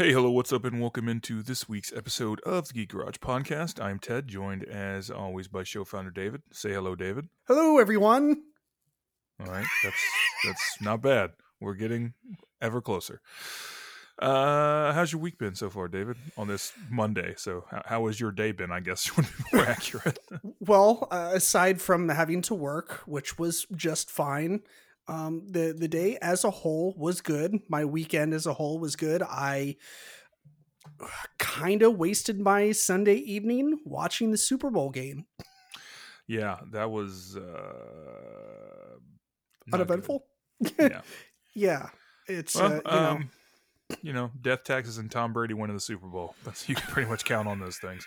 [0.00, 3.84] Hey, hello, what's up, and welcome into this week's episode of the Geek Garage Podcast.
[3.84, 6.40] I'm Ted, joined as always by show founder David.
[6.50, 7.28] Say hello, David.
[7.46, 8.40] Hello, everyone.
[9.38, 10.02] All right, that's
[10.42, 11.32] that's not bad.
[11.60, 12.14] We're getting
[12.62, 13.20] ever closer.
[14.18, 16.16] Uh, how's your week been so far, David?
[16.38, 18.72] On this Monday, so how, how has your day been?
[18.72, 20.18] I guess would be more accurate.
[20.60, 24.62] Well, uh, aside from having to work, which was just fine,
[25.08, 27.58] um, the the day as a whole was good.
[27.68, 29.22] My weekend as a whole was good.
[29.22, 29.76] I
[31.38, 35.26] kind of wasted my Sunday evening watching the Super Bowl game.
[36.26, 38.96] yeah, that was uh.
[39.72, 40.24] Uneventful.
[40.78, 41.00] Yeah.
[41.54, 41.88] yeah,
[42.26, 43.30] it's Well, uh, you know, um,
[44.02, 46.34] you know, death taxes and Tom Brady winning the Super Bowl.
[46.44, 48.06] That's you can pretty much count on those things.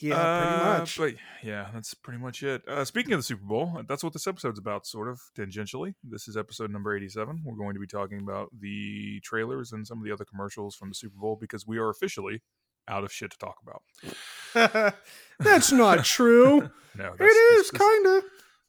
[0.00, 0.98] Yeah, Uh, pretty much.
[0.98, 1.14] But
[1.46, 2.66] yeah, that's pretty much it.
[2.68, 5.94] Uh, speaking of the Super Bowl, that's what this episode's about, sort of tangentially.
[6.02, 7.42] This is episode number 87.
[7.44, 10.88] We're going to be talking about the trailers and some of the other commercials from
[10.88, 12.42] the Super Bowl because we are officially
[12.88, 14.94] out of shit to talk about.
[15.38, 16.70] That's not true.
[16.94, 18.24] No, it is kind of.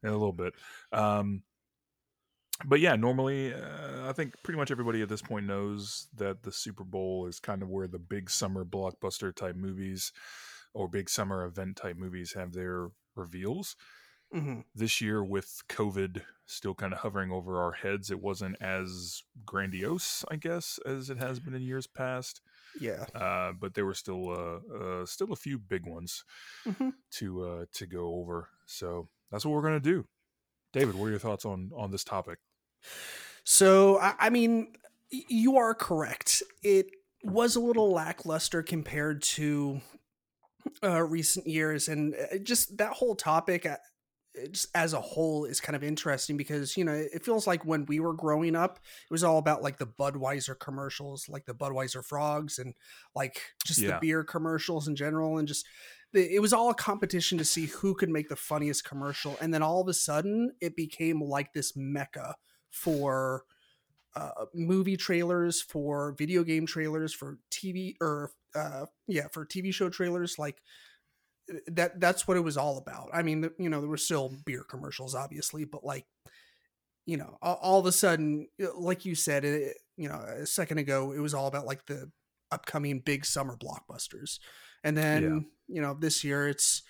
[0.05, 0.53] a little bit.
[0.93, 1.43] Um,
[2.63, 6.51] but yeah, normally uh, I think pretty much everybody at this point knows that the
[6.53, 10.13] Super Bowl is kind of where the big summer blockbuster type movies
[10.73, 13.75] or big summer event type movies have their reveals.
[14.31, 19.23] hmm This year, with COVID still kind of hovering over our heads, it wasn't as
[19.45, 22.41] grandiose, I guess, as it has been in years past.
[22.79, 23.05] Yeah.
[23.13, 26.23] Uh, but there were still uh, uh, still a few big ones
[26.63, 28.49] hmm to uh, to go over.
[28.65, 30.05] So that's what we're gonna do.
[30.73, 32.39] David, what are your thoughts on on this topic?
[33.43, 34.73] So, I, I mean,
[35.09, 36.43] you are correct.
[36.61, 36.87] It
[37.23, 39.81] was a little lackluster compared to
[40.83, 43.77] uh, recent years, and uh, just that whole topic, uh,
[44.51, 47.85] just as a whole, is kind of interesting because you know it feels like when
[47.85, 52.03] we were growing up, it was all about like the Budweiser commercials, like the Budweiser
[52.03, 52.73] frogs, and
[53.15, 53.93] like just Yeah.
[53.93, 55.65] the beer commercials in general, and just
[56.13, 59.63] it was all a competition to see who could make the funniest commercial, and then
[59.63, 62.35] all of a sudden, it became like this mecca
[62.69, 63.43] for
[64.15, 69.89] uh, movie trailers, for video game trailers, for TV or uh, yeah, for TV show
[69.89, 70.37] trailers.
[70.37, 70.61] Like
[71.51, 71.99] uh, that.
[71.99, 73.09] That's what it was all about.
[73.13, 76.05] I mean, you know, there were still beer commercials, obviously, but like,
[77.05, 80.45] you know, all, all of a sudden, uh, like you said, it, you know, a
[80.45, 82.11] second ago, it was all about like the
[82.51, 84.39] upcoming big summer blockbusters,
[84.83, 86.83] and then you know, this year it's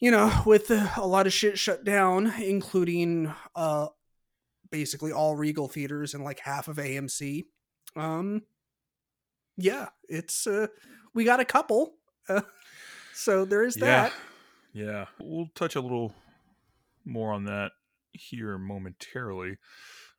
[0.00, 3.88] you know, with uh, a lot of shit shut down, including uh
[4.70, 7.46] basically all Regal theaters and like half of AMC.
[7.96, 8.42] Um
[9.56, 10.68] yeah, it's uh
[11.14, 11.94] we got a couple.
[12.28, 12.42] Uh,
[13.14, 14.12] so there is that.
[14.72, 15.04] Yeah, yeah.
[15.20, 16.14] We'll touch a little
[17.04, 17.72] more on that
[18.12, 19.56] here momentarily.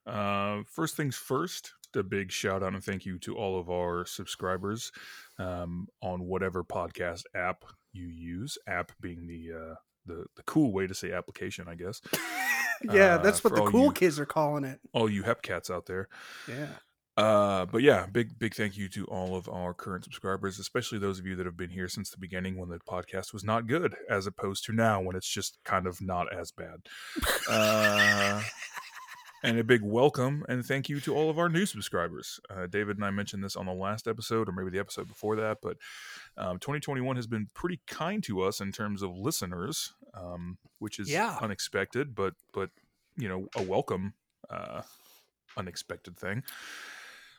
[0.05, 4.05] Uh, first things first, a big shout out and thank you to all of our
[4.05, 4.91] subscribers
[5.37, 8.57] um, on whatever podcast app you use.
[8.67, 12.01] App being the uh, the the cool way to say application, I guess.
[12.83, 14.79] yeah, Uh, that's what the cool you- kids are calling it.
[14.93, 16.07] All you hep cats out there.
[16.47, 16.67] Yeah.
[17.17, 21.19] Uh, but yeah, big big thank you to all of our current subscribers, especially those
[21.19, 23.93] of you that have been here since the beginning when the podcast was not good,
[24.09, 26.77] as opposed to now when it's just kind of not as bad.
[27.49, 28.41] Uh,
[29.43, 32.39] and a big welcome and thank you to all of our new subscribers.
[32.49, 35.35] Uh, David and I mentioned this on the last episode, or maybe the episode before
[35.37, 35.77] that, but
[36.37, 41.09] um, 2021 has been pretty kind to us in terms of listeners, um, which is
[41.09, 41.37] Yeah.
[41.41, 42.69] unexpected, but but
[43.17, 44.13] you know a welcome
[44.49, 44.81] uh,
[45.57, 46.43] unexpected thing.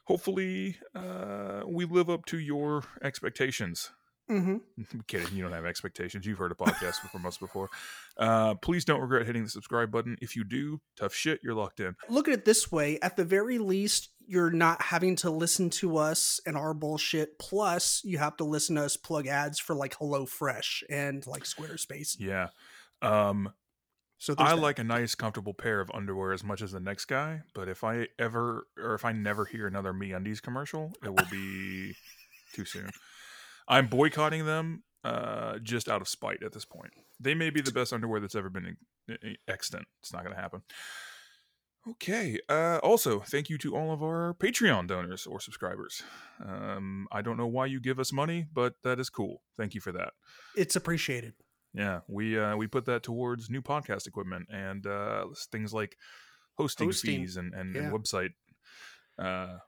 [0.05, 3.91] Hopefully, uh, we live up to your expectations.
[4.31, 4.57] Hmm
[4.93, 5.35] I'm kidding.
[5.35, 6.25] You don't have expectations.
[6.25, 7.69] You've heard a podcast from us before.
[8.17, 10.17] Uh, please don't regret hitting the subscribe button.
[10.23, 11.97] If you do, tough shit, you're locked in.
[12.09, 15.97] Look at it this way: at the very least, you're not having to listen to
[15.97, 17.39] us and our bullshit.
[17.41, 22.17] Plus, you have to listen to us plug ads for like HelloFresh and like Squarespace.
[22.21, 22.49] Yeah.
[23.03, 23.53] Um,
[24.19, 24.61] So I that.
[24.61, 27.41] like a nice, comfortable pair of underwear as much as the next guy.
[27.55, 31.97] But if I ever, or if I never hear another MeUndies commercial, it will be
[32.53, 32.91] too soon.
[33.71, 36.93] I'm boycotting them uh, just out of spite at this point.
[37.19, 38.77] They may be the best underwear that's ever been
[39.49, 39.87] extant.
[40.03, 40.63] It's not going to happen.
[41.89, 42.39] Okay.
[42.49, 46.03] Uh, also, thank you to all of our Patreon donors or subscribers.
[46.45, 49.43] Um, I don't know why you give us money, but that is cool.
[49.57, 50.13] Thank you for that.
[50.57, 51.35] it's appreciated.
[51.73, 55.97] Yeah, we uh, we put that towards new podcast equipment and uh, things like
[56.55, 57.83] hosting, Hosting, fees and, and, yeah.
[57.83, 58.31] and website
[59.21, 59.59] uh,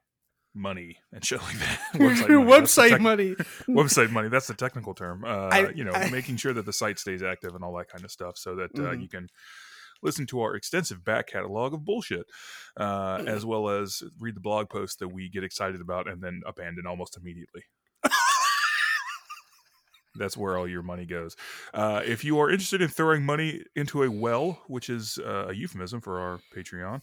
[0.55, 1.81] money and shit like that.
[1.95, 3.01] Website money.
[3.01, 3.29] money.
[3.35, 4.29] The tec- website money.
[4.29, 5.25] That's the technical term.
[5.25, 7.89] Uh, I- you know, I- making sure that the site stays active and all that
[7.89, 9.03] kind of stuff, so that uh, Mhm.
[9.03, 9.29] you can
[10.03, 12.27] listen to our extensive back catalog of bullshit,
[12.77, 13.29] uh, Mm.
[13.29, 16.87] as well as read the blog posts that we get excited about and then abandon
[16.87, 17.63] almost immediately.
[20.15, 21.37] That's where all your money goes.
[21.73, 25.55] Uh, if you are interested in throwing money into a well, which is uh, a
[25.55, 27.01] euphemism for our Patreon,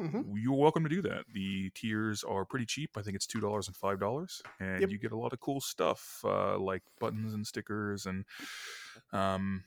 [0.00, 0.24] Mhm.
[0.36, 1.24] you're welcome to do that.
[1.32, 2.90] The tiers are pretty cheap.
[2.96, 4.90] I think it's two dollars and five dollars, and Yep.
[4.90, 8.24] you get a lot of cool stuff uh, like buttons and stickers and
[9.12, 9.64] um,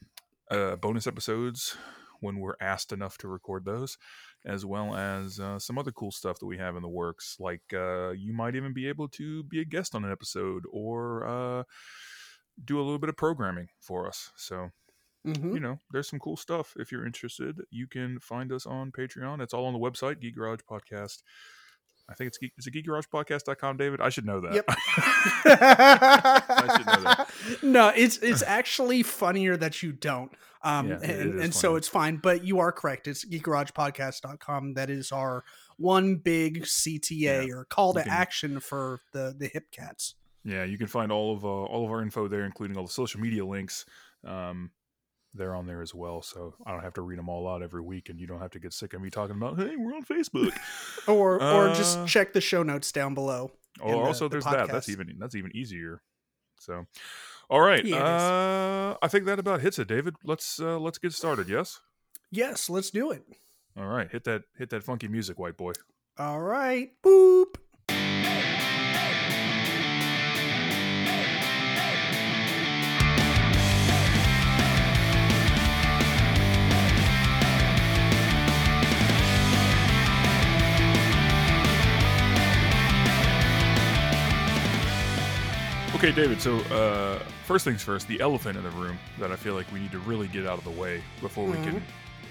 [0.50, 1.76] uh, bonus episodes
[2.20, 3.98] when we're asked enough to record those,
[4.46, 7.36] as well as uh, some other cool stuff that we have in the works.
[7.38, 11.26] Like uh, you might even be able to be a guest on an episode or
[11.26, 11.62] uh,
[12.64, 14.30] do a little bit of programming for us.
[14.36, 14.70] So
[15.26, 15.54] Mhm.
[15.54, 16.74] you know, there's some cool stuff.
[16.78, 19.40] If you're interested, you can find us on Patreon.
[19.40, 21.22] It's all on the website, Geek Garage Podcast.
[22.06, 24.02] I think it's geek, is it geekgaragepodcast.com, David?
[24.02, 24.52] I should know that.
[24.54, 24.68] Yep.
[26.76, 27.30] should know that.
[27.62, 30.30] No, it's it's actually funnier that you don't.
[30.62, 33.08] Um, Yeah, and, and so it's fine, but you are correct.
[33.08, 34.74] It's geekgaragepodcast.com.
[34.74, 35.44] That is our
[35.78, 40.14] one big CTA or call to can- action for the the hip cats.
[40.44, 42.92] yeah, you can find all of uh, all of our info there, including all the
[42.92, 43.84] social media links.
[44.26, 44.70] Um,
[45.34, 47.82] they're on there as well, so I don't have to read them all out every
[47.82, 50.04] week, and you don't have to get sick of me talking about, "Hey, we're on
[50.04, 50.52] Facebook."
[51.08, 53.50] Or or Uh, just check the show notes down below.
[53.82, 54.68] Oh, the- also the there's that.
[54.68, 56.00] That's even that's even easier.
[56.60, 56.86] So,
[57.50, 57.84] all right.
[57.84, 60.14] Yeah, uh, I think that about hits it, David.
[60.24, 61.48] Let's uh, let's get started.
[61.48, 61.80] Yes.
[62.30, 63.22] Yes, let's do it.
[63.76, 64.10] All right.
[64.10, 65.72] Hit that hit that funky music, white boy.
[66.16, 66.90] All right.
[67.04, 67.56] Boop.
[86.04, 86.38] Okay, David.
[86.38, 89.80] So uh, first things first, the elephant in the room that I feel like we
[89.80, 91.82] need to really get out of the way before we can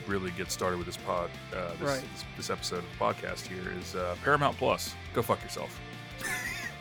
[0.06, 2.04] really get started with this pod, uh, this, Right.
[2.14, 4.94] this, this episode of the podcast here is uh, Paramount Plus.
[5.16, 5.80] Go fuck yourself.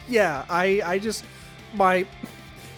[0.08, 1.24] Yeah, I I just
[1.74, 2.04] my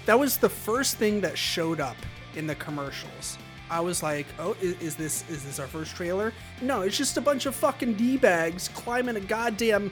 [0.06, 1.96] that was the first thing that showed up
[2.36, 3.38] in the commercials.
[3.70, 7.16] I was like, "Oh, is, is this is this our first trailer?" No, it's just
[7.16, 9.90] a bunch of fucking d bags climbing a goddamn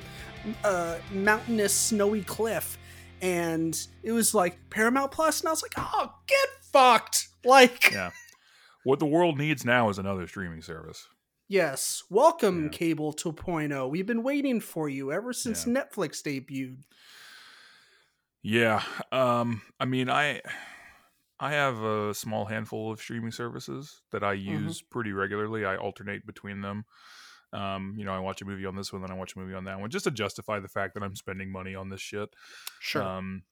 [0.63, 2.77] uh, mountainous snowy cliff,
[3.23, 8.11] and it was like Paramount Plus, and I was like, "Oh, get fucked!" Like, Yeah.
[8.85, 11.09] what the world needs now is another streaming service.
[11.49, 12.69] yes, welcome Yeah.
[12.71, 13.89] Cable 2.0.
[13.91, 15.73] We've been waiting for you ever since Yeah.
[15.75, 16.83] Netflix debuted.
[18.43, 18.83] Yeah.
[19.11, 19.63] Um.
[19.81, 20.41] I mean, I
[21.41, 24.67] I have a small handful of streaming services that I Mm-hmm.
[24.67, 25.65] use pretty regularly.
[25.65, 26.85] I alternate between them.
[27.53, 29.55] Um, you know, I watch a movie on this one, then I watch a movie
[29.55, 32.31] on that one, just to justify the fact that I'm spending money on this shit.
[32.81, 33.03] Sure.
[33.03, 33.43] Um,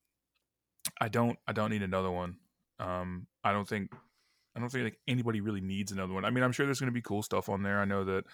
[1.00, 1.38] I don't.
[1.46, 2.36] I don't need another one.
[2.78, 3.92] Um, I don't think.
[4.56, 6.24] I don't think like anybody really needs another one.
[6.24, 7.80] I mean, I'm sure there's going to be cool stuff on there.
[7.80, 8.24] I know that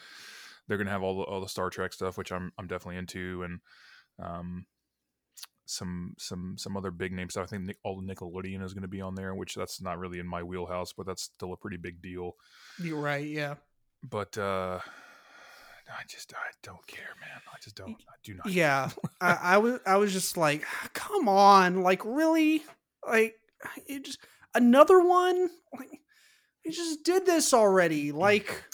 [0.66, 2.98] they're going to have all the all the Star Trek stuff, which I'm I'm definitely
[2.98, 3.60] into, and
[4.22, 4.66] um,
[5.66, 7.44] some some some other big name stuff.
[7.44, 9.98] I think Nick, all the Nickelodeon is going to be on there, which that's not
[9.98, 12.36] really in my wheelhouse, but that's still a pretty big deal.
[12.82, 13.26] You're right.
[13.26, 13.54] Yeah.
[14.08, 14.78] But uh,
[15.88, 17.40] I just I don't care, man.
[17.52, 17.90] I just don't.
[17.90, 18.46] I do not.
[18.50, 18.90] yeah
[19.20, 22.62] I, I was i was just like ah, come on like really
[23.06, 23.36] like
[23.86, 24.18] it just
[24.54, 25.48] another one
[25.78, 26.00] like
[26.64, 28.16] we just did this already mm.
[28.16, 28.64] like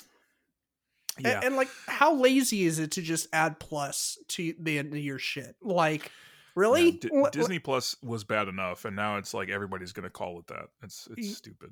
[1.18, 1.40] Yeah.
[1.44, 5.18] and, like how lazy is it to just add plus to the end of your
[5.18, 6.10] shit like
[6.56, 9.92] really Yeah, D- What- what- Disney Plus was bad enough, and now it's like everybody's
[9.92, 10.68] going to call it that.
[10.82, 11.70] It's it's stupid.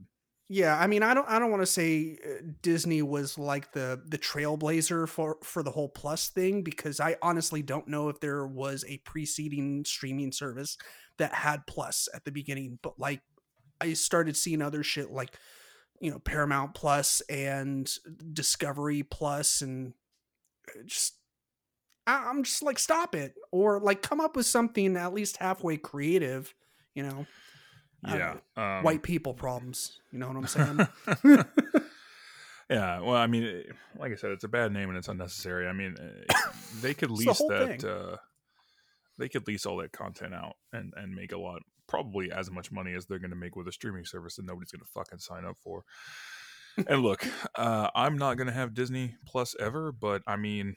[0.53, 4.03] Yeah i mean i don't i don't want to say uh, disney was like the
[4.09, 8.45] the trailblazer for for the whole plus thing because i honestly don't know if there
[8.45, 10.77] was a preceding streaming service
[11.19, 13.21] that had plus at the beginning but like
[13.81, 15.37] i started seeing other shit like
[16.01, 17.95] you know paramount plus and
[18.33, 19.95] discovery plus and
[20.69, 21.15] uh, just
[22.09, 25.77] I, i'm just like stop it or like come up with something at least halfway
[25.77, 26.53] creative
[26.93, 27.25] you know
[28.07, 30.89] Yeah, um, white people problems you know what i'm saying
[32.71, 35.67] yeah, well, I mean, eh, like I said, it's a bad name and it's unnecessary.
[35.67, 36.35] I mean, eh,
[36.81, 37.85] they could It's the lease that.
[37.85, 38.17] Uh,
[39.19, 42.71] they could lease all that content out and and make a lot, probably as much
[42.73, 45.19] money as they're going to make with a streaming service that nobody's going to fucking
[45.19, 45.83] sign up for.
[46.87, 47.27] and look,
[47.57, 50.77] uh, I'm not going to have Disney Plus ever, but I mean,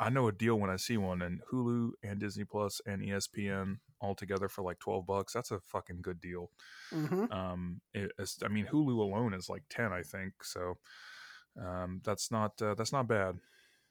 [0.00, 3.76] I know a deal when I see one, and Hulu and Disney Plus and ESPN
[4.00, 5.32] all together for like twelve bucks.
[5.32, 6.50] That's a fucking good deal.
[6.90, 10.42] hmm Um, it, it's, I mean, Hulu alone is like ten, I think.
[10.42, 10.78] So,
[11.60, 13.38] um, that's not uh, that's not bad.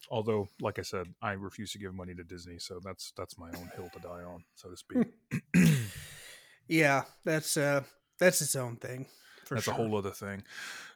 [0.09, 3.47] Although, like I said, I refuse to give money to Disney, so that's that's my
[3.49, 5.07] own hill to die on, so to speak.
[6.67, 7.83] Yeah, that's uh
[8.19, 9.07] that's its own thing.
[9.45, 9.73] For that's sure.
[9.73, 10.43] a whole other thing.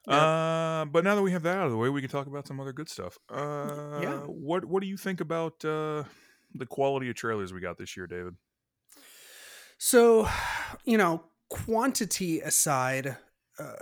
[0.07, 2.45] Uh, but now that we have that out of the way, we can talk about
[2.45, 3.17] some other good stuff.
[3.29, 6.03] Uh, What What do you think about uh,
[6.53, 8.35] the quality of trailers we got this year, David?
[9.85, 10.29] So,
[10.85, 13.17] you know, quantity aside,
[13.59, 13.73] uh,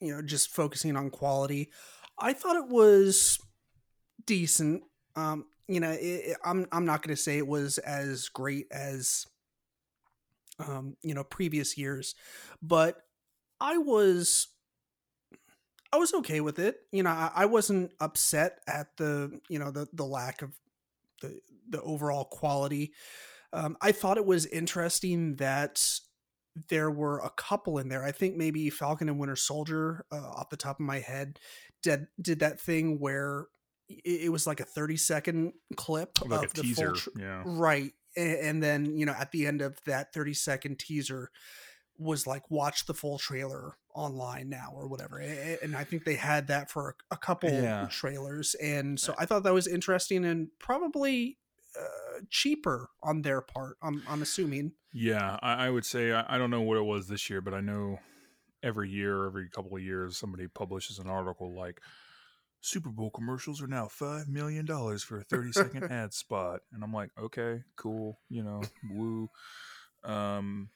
[0.00, 1.70] you know, just focusing on quality,
[2.18, 3.38] I thought it was
[4.24, 4.84] decent.
[5.14, 9.26] Um, you know, it, I'm I'm not going to say it was as great as
[10.58, 12.14] um, you know previous years,
[12.62, 13.02] but
[13.60, 14.48] I was
[15.92, 16.76] I was okay with it.
[16.92, 20.52] You know, I, I wasn't upset at the you know the the lack of
[21.20, 22.92] the the overall quality.
[23.52, 25.82] Um, I thought it was interesting that
[26.68, 28.04] there were a couple in there.
[28.04, 31.38] I think maybe Falcon and Winter Soldier, uh, off the top of my head,
[31.82, 33.46] did did that thing where
[33.88, 37.42] it, it was like a thirty second clip like of the teaser, full, yeah.
[37.46, 41.30] right, and, and then you know at the end of that thirty second teaser
[41.98, 46.46] was like watch the full trailer online now or whatever and i think they had
[46.46, 47.86] that for a couple Yeah.
[47.90, 51.36] trailers and so i thought that was interesting and probably
[51.78, 56.38] uh, cheaper on their part i'm, I'm assuming Yeah, I, I would say I, I
[56.38, 57.98] don't know what it was this year, but I know
[58.62, 61.80] every year, every couple of years, somebody publishes an article like
[62.60, 66.84] Super Bowl commercials are now five million dollars for a thirty second ad spot, and
[66.84, 69.28] I'm like, okay, cool, you know, woo.
[70.04, 70.70] Um,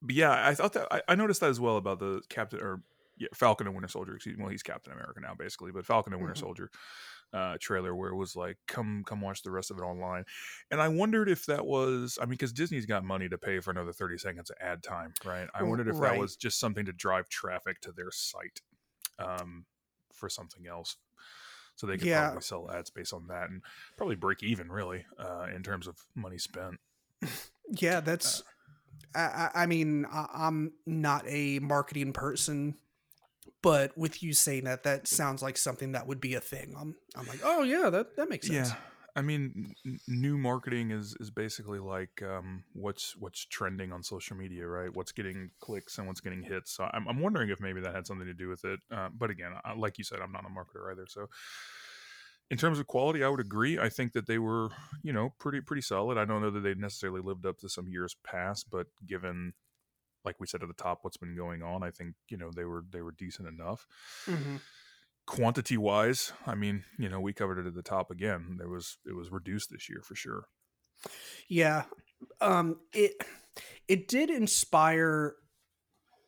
[0.00, 2.82] but yeah, I thought that I, I noticed that as well about the Captain or
[3.18, 4.14] yeah, Falcon and Winter Soldier.
[4.14, 6.40] Excuse me, well, he's Captain America now, basically, but Falcon and Winter Mhm.
[6.40, 6.70] Soldier
[7.34, 10.24] uh, trailer where it was like, come come watch the rest of it online.
[10.70, 13.72] And I wondered if that was, I mean, because Disney's got money to pay for
[13.72, 15.48] another 30 seconds of ad time, right?
[15.54, 16.12] I wondered if right.
[16.12, 18.60] that was just something to drive traffic to their site
[19.18, 19.66] um,
[20.12, 20.96] for something else.
[21.74, 22.26] So they could Yeah.
[22.26, 23.62] probably sell ad space on that and
[23.96, 26.78] probably break even, really, uh, in terms of money spent.
[27.80, 28.42] yeah that's
[29.14, 32.76] I, I I mean I, i'm not a marketing person
[33.64, 36.94] but with you saying that that sounds like something that would be a thing i'm,
[37.16, 38.76] I'm like oh yeah that, that makes sense Yeah,
[39.16, 44.36] I mean, n- new marketing is is basically like um, what's what's trending on social
[44.36, 44.92] media, right?
[44.92, 46.72] What's getting clicks and what's getting hits.
[46.72, 48.80] So I'm I'm wondering if maybe that had something to do with it.
[48.90, 51.06] Uh, but again, I, like you said, I'm not a marketer either.
[51.08, 51.28] So
[52.50, 53.78] in terms of quality, I would agree.
[53.78, 54.70] I think that they were,
[55.02, 56.18] you know, pretty pretty solid.
[56.18, 59.52] I don't know that they necessarily lived up to some years past, but given
[60.24, 62.64] like we said at the top what's been going on, I think, you know, they
[62.64, 63.86] were they were decent enough
[64.26, 64.60] Mhm.
[65.26, 68.98] quantity wise i mean you know we covered it at the top again there was
[69.06, 70.48] it was reduced this year for sure
[71.48, 71.84] Yeah.
[72.42, 73.12] Um it
[73.88, 75.36] it did inspire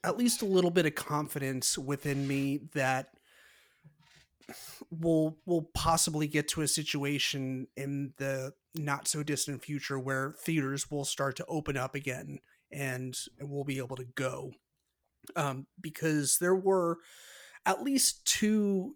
[0.03, 3.09] at least a little bit of confidence within me that
[4.91, 10.91] we'll we'll possibly get to a situation in the not so distant future where theaters
[10.91, 12.38] will start to open up again
[12.73, 14.53] and we'll be able to go.
[15.35, 16.99] Um because there were
[17.65, 18.95] at least two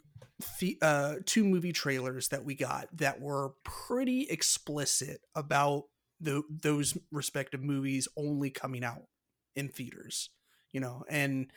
[0.80, 5.84] uh, two movie trailers that we got that were pretty explicit about
[6.20, 9.02] the, those respective movies only coming out
[9.56, 10.30] in theaters,
[10.72, 11.50] you know, and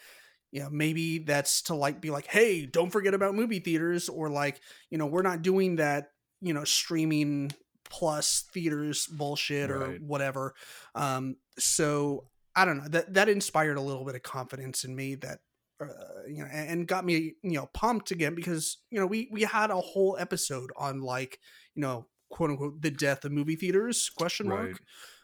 [0.52, 4.30] you know maybe that's to like be like, hey, don't forget about movie theaters, or
[4.30, 6.10] like you know we're not doing that,
[6.42, 7.52] you know, streaming
[7.94, 10.02] plus theaters bullshit or Right.
[10.02, 10.56] whatever.
[10.96, 15.14] Um, so I don't know that that inspired a little bit of confidence in me
[15.16, 15.40] that
[15.80, 15.86] uh,
[16.28, 19.44] you know, and, and got me, you know, pumped again because you know we we
[19.44, 21.40] had a whole episode on like
[21.76, 24.80] you know quote unquote the death of movie theaters question mark.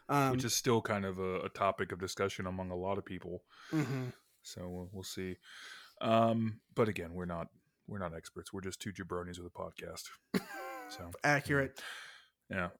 [0.08, 3.04] Um, which is still kind of a, a topic of discussion among a lot of
[3.04, 4.12] people mhm.
[4.42, 5.36] so we'll, we'll see
[6.00, 7.46] um but again we're not
[7.86, 10.08] we're not experts we're just two jabronis with a podcast
[10.88, 11.74] so accurate.
[11.76, 11.82] yeah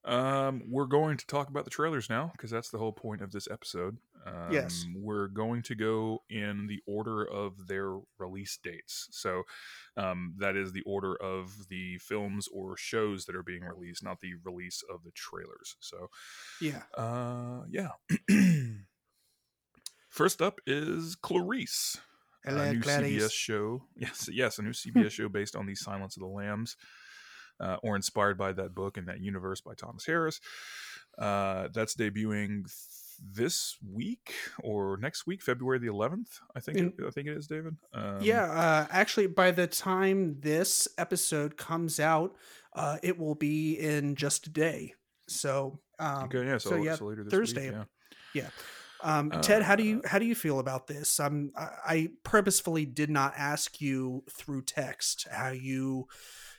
[0.05, 3.31] um we're going to talk about the trailers now because that's the whole point of
[3.33, 3.97] this episode
[4.27, 4.85] um, Yes.
[4.97, 9.45] we're going to go in the order of their release dates so
[9.97, 14.21] um, that is the order of the films or shows that are being released not
[14.21, 16.09] the release of the trailers so
[16.61, 16.83] Yeah.
[16.97, 17.91] uh yeah
[20.09, 21.97] first up is clarice
[22.45, 23.23] Hello, a new Clarice.
[23.23, 23.83] CBS show.
[23.97, 26.75] Yes, yes, a new CBS show based on the Silence of the Lambs,
[27.61, 30.41] uh, or inspired by that book and that universe by Thomas Harris.
[31.19, 32.75] Uh, that's debuting th-
[33.33, 36.39] this week or next week, February the 11th.
[36.57, 36.79] I think.
[36.79, 37.77] In- I think it is, David.
[37.93, 38.45] Um, yeah.
[38.45, 42.35] Uh, actually, by the time this episode comes out,
[42.75, 44.95] uh, it will be in just a day.
[45.29, 46.47] So, um, Okay.
[46.47, 46.59] Yeah.
[46.59, 47.71] So, so, yeah, so later this Thursday.
[47.71, 47.87] Week,
[48.35, 48.49] yeah.
[49.03, 51.19] Um, Ted, how do Uh, you how do you feel about this?
[51.21, 56.07] Um, I, I purposefully did not ask you through text how you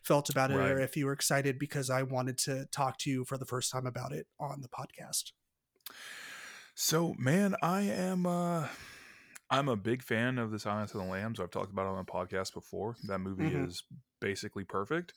[0.04, 3.26] felt about it or if you were excited because I wanted to talk to you
[3.26, 5.32] for the first time about it on the podcast.
[6.76, 8.26] So, man, I am.
[8.26, 8.68] uh
[9.50, 11.38] I'm a big fan of the Silence of the Lambs.
[11.42, 12.96] I've talked about it on the podcast before.
[13.10, 13.68] That movie Mhm.
[13.68, 13.84] is
[14.22, 15.14] basically perfect.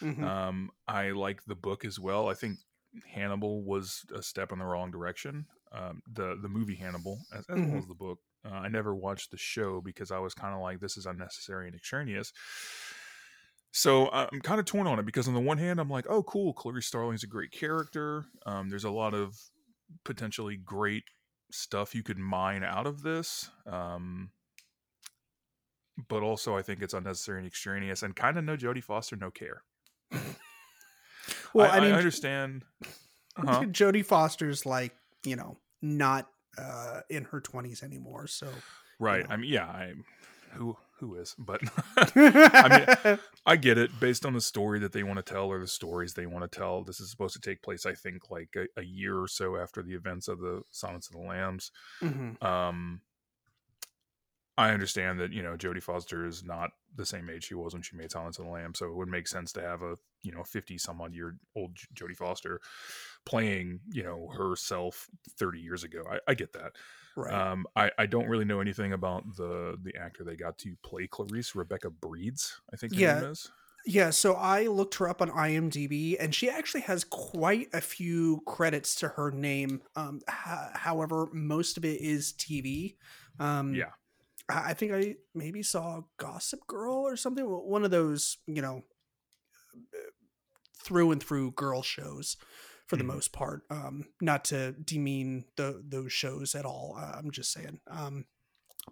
[0.00, 0.24] Mhm.
[0.24, 2.28] Um, I like the book as well.
[2.28, 2.58] I think
[3.06, 5.46] Hannibal was a step in the wrong direction.
[5.70, 7.68] Um, the the movie Hannibal, as, as Mhm.
[7.70, 8.18] well as the book.
[8.44, 11.66] Uh, I never watched the show because I was kind of like, this is unnecessary
[11.66, 12.32] and extraneous.
[13.76, 16.22] So I'm kind of torn on it because on the one hand, I'm like, oh,
[16.22, 18.24] cool, Clarice Starling's a great character.
[18.46, 19.38] Um, there's a lot of
[20.02, 21.04] potentially great
[21.52, 23.50] stuff you could mine out of this.
[23.70, 24.30] Um,
[26.08, 29.30] but also, I think it's unnecessary and extraneous, and kind of no Jodie Foster, no
[29.30, 29.62] care.
[31.52, 32.64] well, I, I, mean, I understand.
[33.36, 33.60] Uh-huh.
[33.64, 38.48] Jodie Foster's like you know not uh, in her twenties anymore, so
[38.98, 39.28] Right.
[39.28, 39.34] know.
[39.34, 39.66] I mean, yeah.
[39.66, 39.92] I
[40.52, 41.60] who who is, but
[41.96, 45.60] I mean- I get it based on the story that they want to tell or
[45.60, 46.82] the stories they want to tell.
[46.82, 49.82] This is supposed to take place, I think, like a, a year or so after
[49.82, 51.70] the events of the Silence of the Lambs.
[52.02, 52.42] Mhm.
[52.42, 53.00] Um,
[54.58, 57.82] I understand that you know Jodie Foster is not the same age she was when
[57.82, 60.32] she made Silence of the Lambs, so it would make sense to have a you
[60.32, 62.58] know fifty some odd year old J- Jodie Foster
[63.26, 66.02] playing you know herself thirty years ago.
[66.10, 66.72] I, I get that.
[67.16, 67.32] Right.
[67.34, 71.06] Um, I, I don't really know anything about the the actor they got to play
[71.06, 73.20] Clarice, Rebecca Breeds, I think her Yeah.
[73.20, 73.50] name is.
[73.88, 78.42] Yeah, so I looked her up on IMDb, and she actually has quite a few
[78.44, 79.80] credits to her name.
[79.94, 82.96] Um, h- however, most of it is TV.
[83.38, 83.90] Um, Yeah.
[84.48, 87.44] I I think I maybe saw Gossip Girl or something.
[87.44, 88.82] One of those, you know,
[90.82, 92.36] through and through girl shows
[92.86, 93.06] for the Mhm.
[93.06, 93.62] most part.
[93.70, 96.96] Um, not to demean the those shows at all.
[96.98, 97.80] Uh, I'm just saying.
[97.88, 98.26] Um,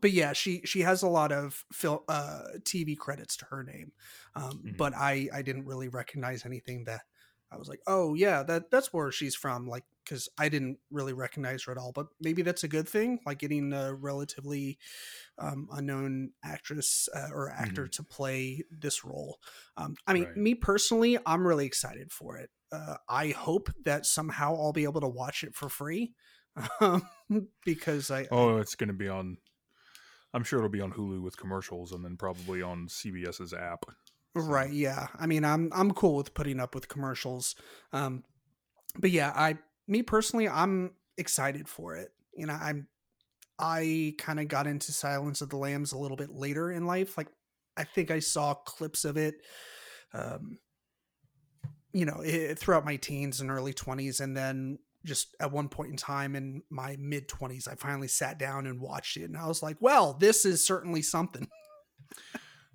[0.00, 3.92] but yeah, she she has a lot of film uh, TV credits to her name.
[4.34, 4.76] Um, Mhm.
[4.76, 7.02] But I I didn't really recognize anything that
[7.50, 9.68] I was like, oh yeah, that that's where she's from.
[9.68, 11.92] Like because I didn't really recognize her at all.
[11.92, 13.20] But maybe that's a good thing.
[13.24, 14.78] Like getting a relatively
[15.38, 19.38] um, unknown actress uh, or actor to play this role.
[19.76, 20.36] Um, I mean, Right.
[20.36, 22.50] me personally, I'm really excited for it.
[22.70, 26.14] Uh, I hope that somehow I'll be able to watch it for free
[26.80, 27.02] um,
[27.64, 29.38] because I, Oh, it's going to be on.
[30.32, 33.84] I'm sure it'll be on Hulu with commercials, and then probably on CBS's app.
[34.34, 34.72] Right.
[34.72, 35.06] Yeah.
[35.16, 37.54] I mean, I'm I'm cool with putting up with commercials.
[37.92, 38.24] Um,
[38.98, 42.10] but yeah, I me personally, I'm excited for it.
[42.36, 42.88] You know, I'm
[43.58, 47.16] I kind of got into Silence of the Lambs a little bit later in life.
[47.16, 47.28] Like,
[47.76, 49.36] I think I saw clips of it.
[50.12, 50.58] Um,
[51.92, 55.90] you know, it, throughout my teens and early 20s, and then just at one point
[55.90, 59.46] in time in my mid 20s, I finally sat down and watched it, and I
[59.46, 61.48] was like, "Well, this is certainly something."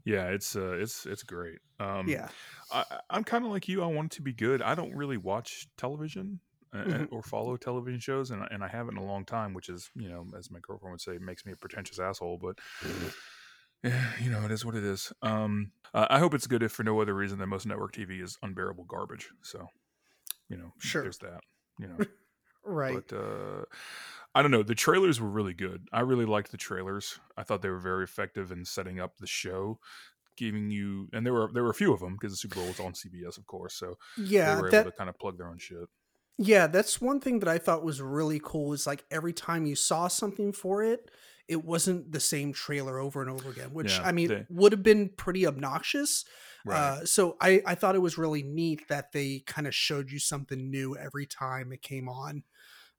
[0.05, 1.59] Yeah, it's uh, it's it's great.
[1.79, 2.29] Um, yeah.
[2.71, 3.83] I, I'm kind of like you.
[3.83, 4.61] I want it to be good.
[4.61, 6.39] I don't really watch television
[6.73, 7.07] Mhm.
[7.11, 9.53] or follow television shows, and I- and I haven't in a long time.
[9.53, 12.37] Which is, you know, as my girlfriend would say, makes me a pretentious asshole.
[12.41, 12.59] But
[13.83, 15.11] yeah, you know, it is what it is.
[15.21, 18.21] Um, uh, I hope it's good if for no other reason than most network TV
[18.21, 19.29] is unbearable garbage.
[19.41, 19.67] So,
[20.49, 21.01] you know, Sure.
[21.03, 21.41] there's that.
[21.79, 21.97] You know,
[22.65, 23.03] Right.
[23.07, 23.63] but uh,
[24.35, 24.63] I don't know.
[24.63, 25.87] The trailers were really good.
[25.93, 27.19] I really liked the trailers.
[27.37, 29.79] I thought they were very effective in setting up the show,
[30.37, 32.67] giving you and there were there were a few of them because the Super Bowl
[32.67, 33.75] was on CBS, of course.
[33.75, 34.55] So yeah.
[34.55, 35.87] they were That able to kind of plug their own shit.
[36.41, 39.75] Yeah, that's one thing that I thought was really cool is like every time you
[39.75, 41.11] saw something for it,
[41.49, 44.71] it wasn't the same trailer over and over again, which Yeah, I mean they- would
[44.71, 46.23] have been pretty obnoxious.
[46.65, 46.77] Right.
[46.77, 50.19] Uh, so I, I thought it was really neat that they kind of showed you
[50.19, 52.43] something new every time it came on.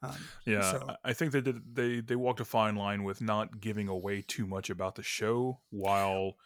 [0.03, 1.75] Um, yeah, so- I I think they did.
[1.75, 5.61] They they walked a fine line with not giving away too much about the show
[5.71, 6.37] while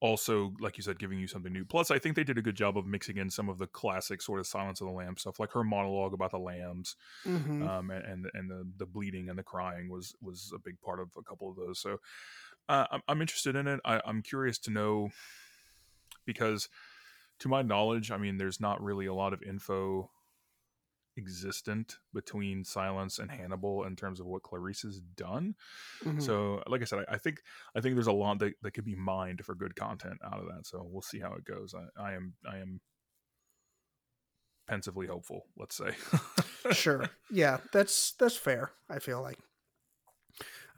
[0.00, 1.64] also, like you said, giving you something new.
[1.64, 4.20] Plus, I think they did a good job of mixing in some of the classic
[4.20, 6.96] sort of Silence of the Lambs stuff, like her monologue about the lambs.
[7.24, 7.66] mhm.
[7.66, 11.00] um, and and, and the, the bleeding and the crying was was a big part
[11.00, 11.78] of a couple of those.
[11.80, 11.98] So
[12.68, 13.80] uh, I'm, I'm interested in it.
[13.84, 15.10] I, I'm curious to know
[16.24, 16.68] because,
[17.38, 20.10] to my knowledge, I mean, there's not really a lot of info
[21.16, 25.54] existent between Silence and Hannibal in terms of what Clarice has done.
[26.04, 26.22] Mhm.
[26.22, 27.42] So, like I said, I, I think
[27.74, 30.46] I think there's a lot that, that could be mined for good content out of
[30.46, 30.66] that.
[30.66, 31.74] So we'll see how it goes.
[31.74, 32.80] I, I am I am
[34.66, 35.46] pensively hopeful.
[35.56, 35.90] Let's say.
[36.72, 37.08] sure.
[37.30, 38.72] Yeah, that's that's fair.
[38.88, 39.38] I feel like.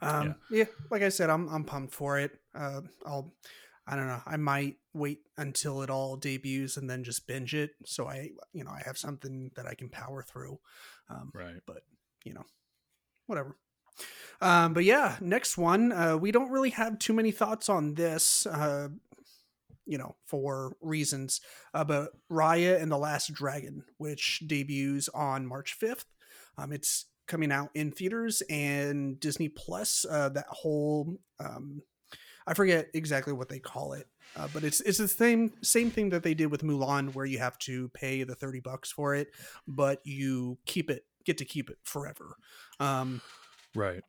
[0.01, 0.65] Um, yeah.
[0.89, 2.31] like I said, I'm I'm pumped for it.
[2.55, 3.33] Uh, I'll,
[3.89, 4.21] I don't know.
[4.27, 8.63] I might wait until it all debuts and then just binge it, so I, you
[8.63, 10.59] know, I have something that I can power through.
[11.09, 11.61] Um, right.
[11.65, 11.81] But
[12.23, 12.45] you know,
[13.25, 13.57] whatever.
[14.41, 15.91] Um, but yeah, next one.
[15.91, 18.45] Uh, we don't really have too many thoughts on this.
[18.45, 18.89] Uh,
[19.87, 21.41] you know, for reasons.
[21.73, 26.05] Uh, but Raya and the Last Dragon, which debuts on March fifth.
[26.59, 30.05] Um, it's coming out in theaters and Disney Plus.
[30.07, 31.81] Uh, that whole um,
[32.49, 36.09] I forget exactly what they call it, uh, but it's it's the same same thing
[36.09, 39.29] that they did with Mulan, where you have to pay the thirty bucks for it,
[39.67, 42.37] but you keep it get to keep it forever.
[42.79, 43.21] Um,
[43.75, 44.01] right.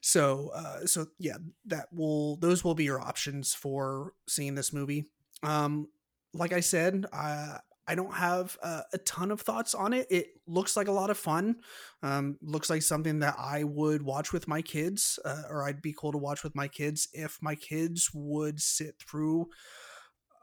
[0.00, 5.06] So uh, so yeah, that will those will be your options for seeing this movie.
[5.42, 5.88] Um,
[6.32, 10.06] like I said, I I don't have a, a, ton of thoughts on it.
[10.10, 11.56] It looks like a lot of fun.
[12.02, 15.92] Um, looks like something that I would watch with my kids, uh, or I'd be
[15.92, 19.48] cool to watch with my kids if my kids would sit through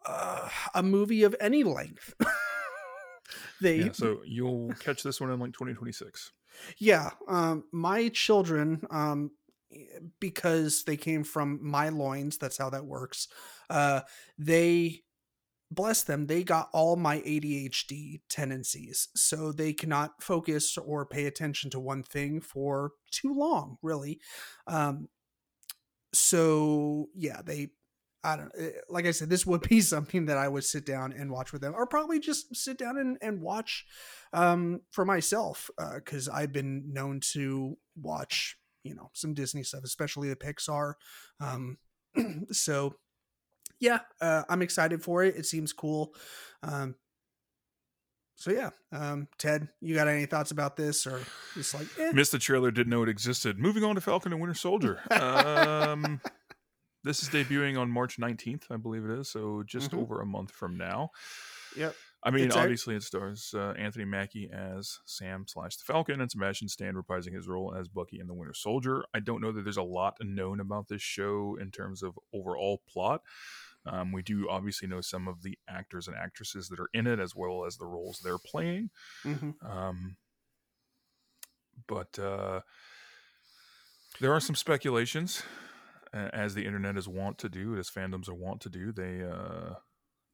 [0.05, 2.13] uh, a movie of any length.
[3.61, 6.31] they yeah, so you'll catch this one in like 2026.
[6.77, 9.31] Yeah, um, my children, um,
[10.19, 13.27] because they came from my loins, that's how that works.
[13.69, 14.01] Uh,
[14.37, 15.03] they
[15.71, 19.09] bless them, they got all my ADHD tendencies.
[19.15, 24.19] So they cannot focus or pay attention to one thing for too long, really.
[24.67, 25.09] Um,
[26.13, 27.69] so yeah, they,
[28.23, 31.13] I don't eh, like I said, this would be something that I would sit down
[31.13, 33.85] and watch with them, or probably just sit down and, and watch
[34.33, 39.83] um, for myself, because uh, I've been known to watch, you know, some Disney stuff,
[39.83, 40.93] especially the Pixar.
[41.39, 41.77] Um,
[42.51, 42.95] so
[43.79, 45.35] yeah, uh, I'm excited for it.
[45.35, 46.13] It seems cool.
[46.63, 46.95] Um,
[48.35, 51.19] so yeah, um, Ted, you got any thoughts about this, or
[51.55, 52.11] just like eh?
[52.13, 53.59] missed the trailer, didn't know it existed.
[53.59, 55.01] Moving on to Falcon and Winter Soldier.
[55.11, 56.21] Um,
[57.03, 59.29] this is debuting on March 19th, I believe it is.
[59.29, 59.99] So just mm-hmm.
[59.99, 61.11] over a month from now.
[61.75, 61.95] Yep.
[62.21, 66.29] I mean, it's obviously, it stars uh, Anthony Mackie as Sam slash the Falcon and
[66.29, 69.05] Sebastian Stan reprising his role as Bucky in the Winter Soldier.
[69.13, 72.81] I don't know that there's a lot known about this show in terms of overall
[72.89, 73.21] plot.
[73.85, 77.19] Um, we do obviously know some of the actors and actresses that are in it,
[77.19, 78.89] as well as the roles they're playing.
[79.23, 79.51] Mm-hmm.
[79.65, 80.17] Um,
[81.87, 82.61] but uh,
[84.19, 85.43] there are some speculations,
[86.13, 88.91] as the internet is wont to do, as fandoms are wont to do.
[88.91, 89.75] They uh,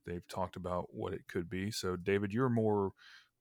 [0.05, 1.71] they've talked about what it could be.
[1.71, 2.91] So, David, you're more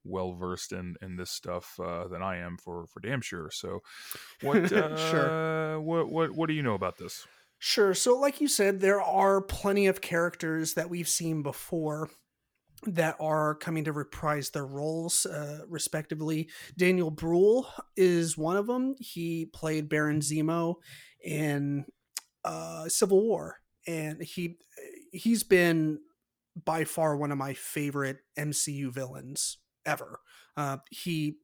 [0.04, 3.50] well versed in in this stuff uh, than I am, for for damn sure.
[3.50, 3.80] So,
[4.42, 5.80] what uh, sure.
[5.80, 7.26] what what what do you know about this?
[7.66, 7.94] Sure.
[7.94, 12.10] So, like you said, there are plenty of characters that we've seen before
[12.86, 16.50] that are coming to reprise their roles, uh, respectively.
[16.76, 18.96] Daniel Bruhl is one of them.
[19.00, 20.74] He played Baron Zemo
[21.24, 21.86] in
[22.44, 24.58] uh, Civil War, and he
[25.10, 26.00] he's been
[26.66, 30.20] by far one of my favorite MCU villains ever.
[30.54, 31.38] Uh, he,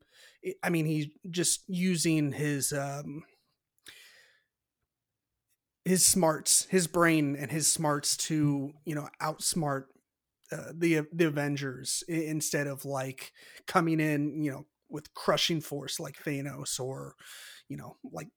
[0.62, 3.22] I mean, he's just using his um,
[5.90, 9.86] his smarts, his brain, and his smarts to you know outsmart
[10.52, 13.32] uh, the the Avengers instead of like
[13.66, 17.16] coming in you know with crushing force like Thanos or
[17.68, 18.28] you know like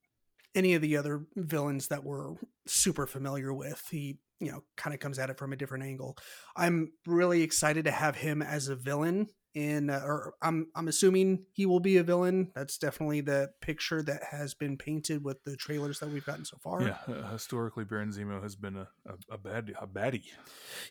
[0.56, 2.34] any of the other villains that we're
[2.66, 3.84] super familiar with.
[3.92, 6.18] He you know kind of comes at it from a different angle.
[6.56, 11.46] I'm really excited to have him as a villain in uh, or I'm I'm assuming
[11.52, 12.52] he will be a villain.
[12.56, 16.58] That's definitely the picture that has been painted with the trailers that we've gotten so
[16.58, 16.82] far.
[16.82, 20.32] Yeah, uh, historically Baron Zemo has been a, a, a bad a baddie.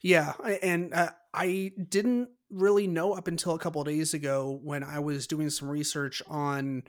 [0.02, 4.98] Yeah, and uh, I didn't really know up until a couple days ago when I
[4.98, 6.82] was doing some research on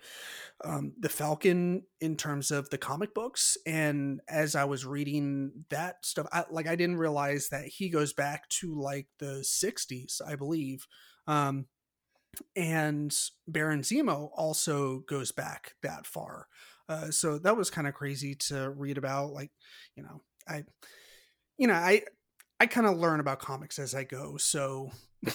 [0.65, 6.05] um, the Falcon in terms of the comic books, and as I was reading that
[6.05, 10.35] stuff, I, like I didn't realize that he goes back to like the '60s, I
[10.35, 10.85] believe.
[11.27, 11.67] Um,
[12.55, 13.15] and
[13.47, 16.47] Baron Zemo also goes back that far.
[16.89, 19.31] Uh, so that was kind of crazy to read about.
[19.31, 19.51] Like,
[19.95, 20.63] you know, I,
[21.57, 22.03] you know, I,
[22.59, 24.37] I kind of learn about comics as I go.
[24.37, 24.91] So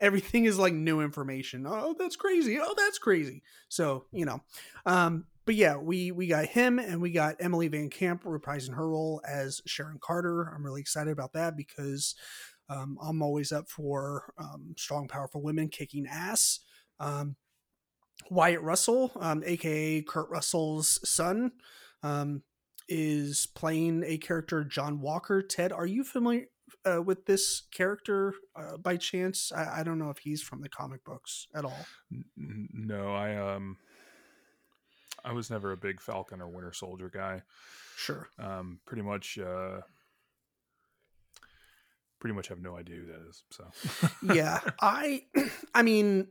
[0.00, 1.66] everything is like new information.
[1.66, 2.58] Oh, that's crazy.
[2.60, 3.42] Oh, that's crazy.
[3.68, 4.40] So, you know,
[4.86, 9.20] um, but yeah, we we got him and we got Emily VanCamp reprising her role
[9.26, 10.42] as Sharon Carter.
[10.42, 12.14] I'm really excited about that because
[12.72, 16.60] um, I'm always up for um, strong, powerful women kicking ass.
[16.98, 17.36] Um,
[18.30, 19.12] Wyatt Russell,
[19.44, 21.52] aka um, Kurt Russell's son,
[22.02, 22.42] um,
[22.88, 25.42] is playing a character John Walker.
[25.42, 26.46] Ted, are you familiar
[26.84, 29.52] uh, with this character uh, by chance?
[29.52, 31.86] I, I, don't know if he's from the comic books at all.
[32.36, 33.76] No, I um,
[35.24, 37.42] I was never a big Falcon or Winter Soldier guy.
[37.96, 38.28] Sure.
[38.38, 39.38] Um, pretty much.
[39.38, 39.80] Uh,
[42.22, 43.42] pretty much have no idea who that is.
[43.50, 45.24] So yeah, I
[45.74, 46.28] I mean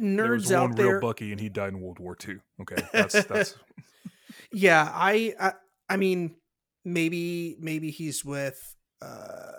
[0.00, 0.94] nerds there out there.
[0.94, 2.38] Real Bucky, and he died in World War II.
[2.60, 3.54] Okay, that's that's.
[4.52, 5.52] yeah, I, I
[5.88, 6.34] I mean
[6.84, 9.52] maybe maybe he's with uh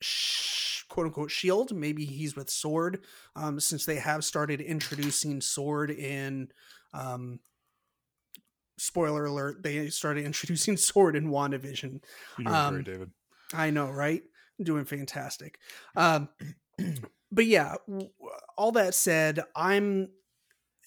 [0.00, 1.72] sh- quote unquote Shield.
[1.72, 3.04] Maybe he's with Sword,
[3.36, 6.48] um, since they have started introducing Sword in.
[6.92, 7.38] Um,
[8.78, 12.02] spoiler alert: they started introducing Sword in WandaVision.
[12.38, 13.10] You're doing Um, great, David.
[13.52, 14.22] I know, right?
[14.62, 15.58] Doing fantastic.
[15.96, 16.28] Um,
[17.32, 17.74] but yeah,
[18.56, 20.08] all that said, I'm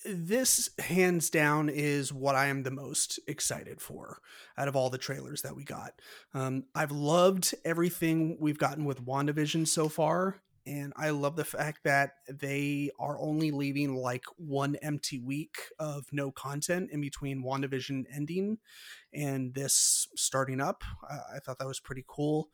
[0.06, 4.20] this hands down is what I am the most excited for
[4.58, 5.94] out of all the trailers that we got.
[6.34, 10.42] Um, I've loved everything we've gotten with WandaVision so far.
[10.68, 16.06] And I love the fact that they are only leaving like one empty week of
[16.12, 18.58] no content in between WandaVision ending
[19.14, 20.84] and this starting up.
[21.10, 22.50] I, thought that was pretty cool.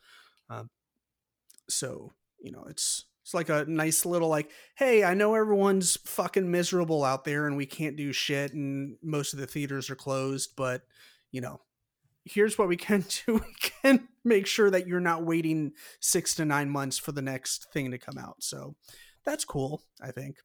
[0.49, 0.69] Um,
[1.67, 6.51] so, you know, it's it's like a nice little like, hey, I know everyone's fucking
[6.51, 10.51] miserable out there and we can't do shit and most of the theaters are closed,
[10.55, 10.81] but
[11.31, 11.61] you know,
[12.25, 13.35] here's what we can do.
[13.35, 17.71] We can make sure that you're not waiting six to nine months for the next
[17.71, 18.43] thing to come out.
[18.43, 18.75] So
[19.25, 20.37] that's cool, I think.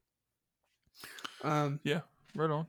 [1.43, 2.01] Um, Yeah,
[2.35, 2.67] right on.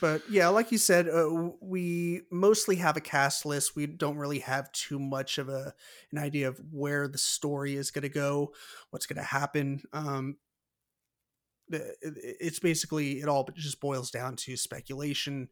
[0.00, 3.76] but yeah, like you said, uh, we mostly have a cast list.
[3.76, 5.72] We don't really have too much of a
[6.10, 8.52] an idea of where the story is going to go,
[8.90, 9.82] what's going to happen.
[9.92, 10.36] Um,
[11.70, 15.48] it's basically it all just boils down to speculation.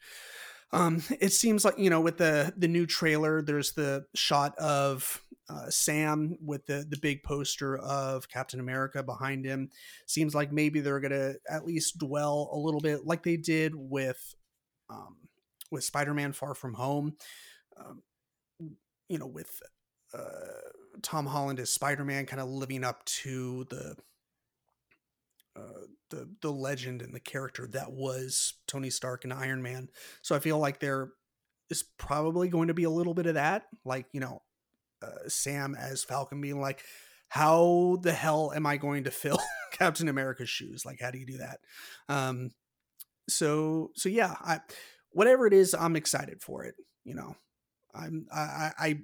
[0.72, 5.22] Um, it seems like you know with the the new trailer, there's the shot of
[5.48, 9.70] uh, Sam with the the big poster of Captain America behind him.
[10.06, 14.34] Seems like maybe they're gonna at least dwell a little bit like they did with
[14.90, 15.16] um,
[15.70, 17.16] with Spider-Man: Far From Home.
[17.76, 18.02] Um,
[19.08, 19.60] you know, with
[20.12, 20.20] uh,
[21.02, 23.96] Tom Holland as Spider-Man, kind of living up to the
[25.56, 29.88] uh, the the legend and the character that was Tony Stark and Iron Man.
[30.22, 31.10] So I feel like there
[31.70, 34.42] is probably going to be a little bit of that, like you know,
[35.02, 36.82] uh, Sam as Falcon being like,
[37.28, 39.38] "How the hell am I going to fill
[39.72, 40.84] Captain America's shoes?
[40.84, 41.60] Like, how do you do that?"
[42.08, 42.50] Um,
[43.28, 44.60] so so yeah, I
[45.10, 46.74] whatever it is, I'm excited for it.
[47.04, 47.36] You know,
[47.94, 48.98] I'm I I,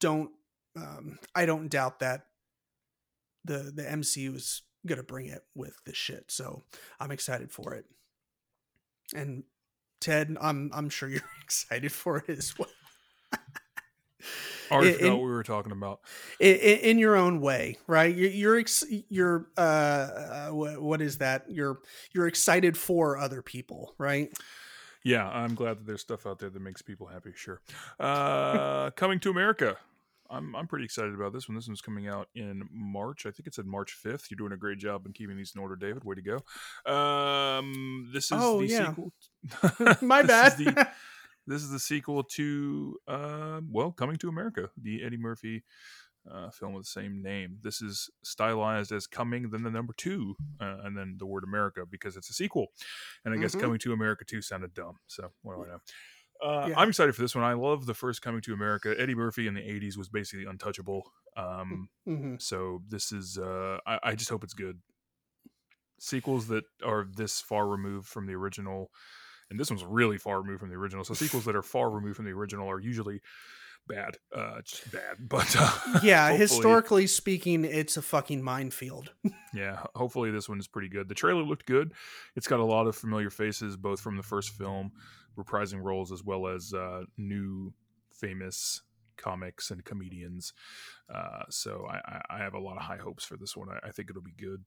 [0.00, 0.30] don't
[0.76, 2.22] um, I don't doubt that
[3.44, 6.24] the the MCU is gonna bring it with this shit.
[6.28, 6.64] So
[7.00, 7.86] I'm excited for it.
[9.14, 9.44] And
[10.00, 12.68] Ted, I'm I'm sure you're excited for it as well.
[14.70, 16.00] I already In- what we were talking about.
[16.40, 18.14] in, in your own way, right?
[18.14, 21.44] You're you're, ex- you're uh, uh what, what is that?
[21.48, 21.78] You're
[22.12, 24.30] you're excited for other people, right?
[25.04, 27.32] Yeah, I'm glad that there's stuff out there that makes people happy.
[27.34, 27.62] Sure.
[27.98, 29.78] Uh, coming to America.
[30.30, 31.56] I'm I'm pretty excited about this one.
[31.56, 33.24] This one's coming out in March.
[33.26, 34.30] I think it said March 5th.
[34.30, 36.04] You're doing a great job in keeping these in order, David.
[36.04, 36.92] Way to go.
[36.92, 38.88] Um, this is Oh, the yeah.
[38.88, 39.12] sequel.
[40.02, 40.52] My This bad.
[40.52, 40.88] is the-
[41.46, 45.64] this is the sequel to uh, well, Coming to America, the Eddie Murphy
[46.30, 47.56] uh, film with the same name.
[47.62, 51.84] This is stylized as Coming, then the number two, uh, and then the word America
[51.90, 52.66] because it's a sequel.
[53.24, 53.60] And I guess Mhm.
[53.60, 54.96] Coming to America two sounded dumb.
[55.06, 55.80] So what do I know?
[56.42, 56.78] Uh, Yeah.
[56.78, 57.44] I'm excited for this one.
[57.44, 58.94] I love the first Coming to America.
[58.98, 61.02] Eddie Murphy in the '80s was basically untouchable.
[61.36, 63.38] Um, hmm so this is.
[63.38, 64.78] Uh, I, I just hope it's good.
[66.00, 68.92] Sequels that are this far removed from the original,
[69.50, 71.04] and this one's really far removed from the original.
[71.04, 73.20] So sequels that are far removed from the original are usually
[73.88, 75.16] bad, uh, just bad.
[75.28, 79.12] But uh, Yeah, historically speaking, it's a fucking minefield.
[79.54, 81.08] yeah, hopefully this one is pretty good.
[81.08, 81.92] The trailer looked good.
[82.36, 84.92] It's got a lot of familiar faces, both from the first film,
[85.38, 87.72] reprising roles, as well as uh, new
[88.12, 88.82] famous
[89.16, 90.52] comics and comedians.
[91.12, 93.68] Uh, so I, I, have a lot of high hopes for this one.
[93.68, 94.64] I, I think it'll be good.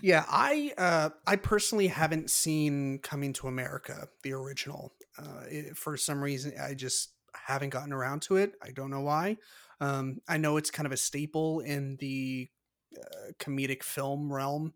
[0.00, 4.94] Yeah, I uh, I personally haven't seen Coming to America, the original.
[5.18, 8.54] Uh, it, for some reason, I just haven't gotten around to it.
[8.62, 9.36] I don't know why.
[9.80, 12.48] Um, I know it's kind of a staple in the
[12.96, 14.72] uh, comedic film realm,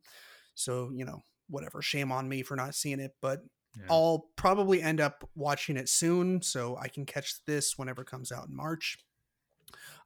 [0.55, 1.81] so you know, whatever.
[1.81, 3.41] Shame on me for not seeing it, but
[3.79, 3.87] Yeah.
[3.91, 8.33] I'll probably end up watching it soon, so I can catch this whenever it comes
[8.33, 8.99] out in March.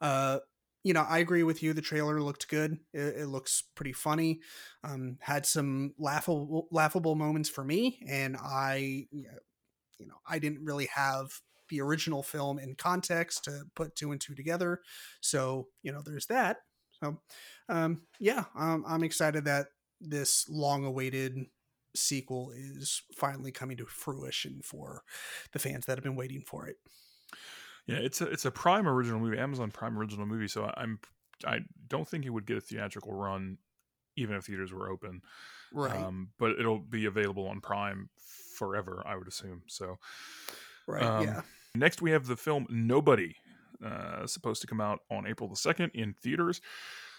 [0.01, 0.39] Uh,
[0.83, 1.73] you know, I agree with you.
[1.73, 2.79] The trailer looked good.
[2.93, 4.41] It, it looks pretty funny.
[4.83, 10.89] Um, had some laughable laughable moments for me, and I, you know, I didn't really
[10.95, 11.31] have
[11.69, 14.81] the original film in context to put two and two together.
[15.21, 16.59] So you know, there's that.
[17.03, 17.21] So
[17.69, 19.67] um, yeah, um, I'm excited that
[20.01, 21.45] this long-awaited
[21.95, 25.03] sequel is finally coming to fruition for
[25.53, 26.77] the fans that have been waiting for it.
[27.87, 30.49] Yeah, it's a it's a Prime original movie, Amazon Prime original movie.
[30.49, 31.01] So I- I'm
[31.47, 33.59] I don't think it would get a theatrical run,
[34.17, 35.23] even if theaters were open.
[35.73, 35.97] Right.
[35.97, 38.11] Um, but it'll be available on Prime
[38.57, 39.63] forever, I would assume.
[39.67, 39.99] So
[40.87, 41.03] right.
[41.03, 41.41] um, yeah.
[41.75, 43.37] Next, we have the film Nobody,
[43.85, 46.61] uh, supposed to come out on April the 2nd in theaters.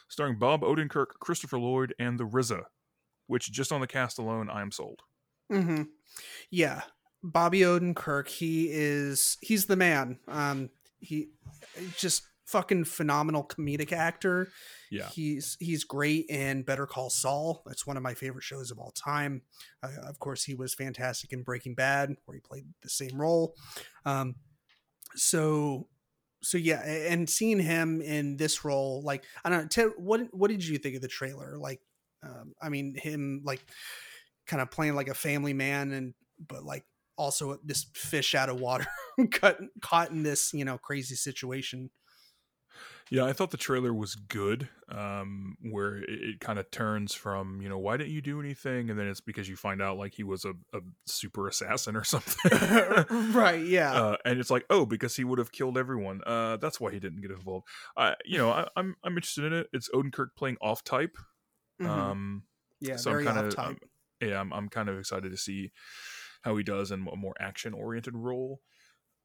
[0.10, 2.66] starring Bob Odenkirk, Christopher Lloyd, and the RZA.
[3.32, 5.04] Which just on the cast alone, I am sold.
[5.50, 5.84] Mm-hmm.
[6.50, 6.82] Yeah,
[7.24, 8.28] Bobby Odenkirk.
[8.28, 10.20] He is he's the man.
[10.28, 11.30] Um, he
[11.98, 14.50] just fucking phenomenal comedic actor.
[14.90, 15.08] Yeah.
[15.08, 17.64] He's he's great in Better Call Saul.
[17.66, 19.44] That's one of my favorite shows of all time.
[19.82, 23.56] Uh, of course, he was fantastic in Breaking Bad, where he played the same role.
[24.06, 24.36] Um,
[25.16, 25.88] so
[26.44, 30.50] so yeah, and seeing him in this role, like I don't know, Ted, what what
[30.50, 31.58] did you think of the trailer?
[31.58, 31.82] Like,
[32.24, 33.64] um, I mean, him like
[34.48, 36.14] kind of playing like a family man, and
[36.48, 36.86] but like
[37.18, 38.88] also this fish out of water,
[39.32, 41.90] cut, caught in this you know crazy situation.
[43.12, 44.70] Yeah, I thought the trailer was good.
[44.90, 48.90] Um, where it, it kind of turns from, you know, why didn't you do anything,
[48.90, 52.04] and then it's because you find out like he was a, a super assassin or
[52.06, 52.52] something,
[53.34, 53.62] right?
[53.66, 56.22] Yeah, uh, and it's like, oh, because he would have killed everyone.
[56.26, 57.68] Uh, that's why he didn't get involved.
[57.98, 59.68] I, you know, I, am I'm, I'm interested in it.
[59.74, 61.18] It's Odenkirk playing off type.
[61.82, 62.12] Mhm.
[62.12, 62.46] Um,
[62.80, 63.84] yeah, so very I'm kind of, type.
[64.22, 65.72] yeah, I'm, I'm kind of excited to see
[66.44, 68.62] how he does in a more action oriented role.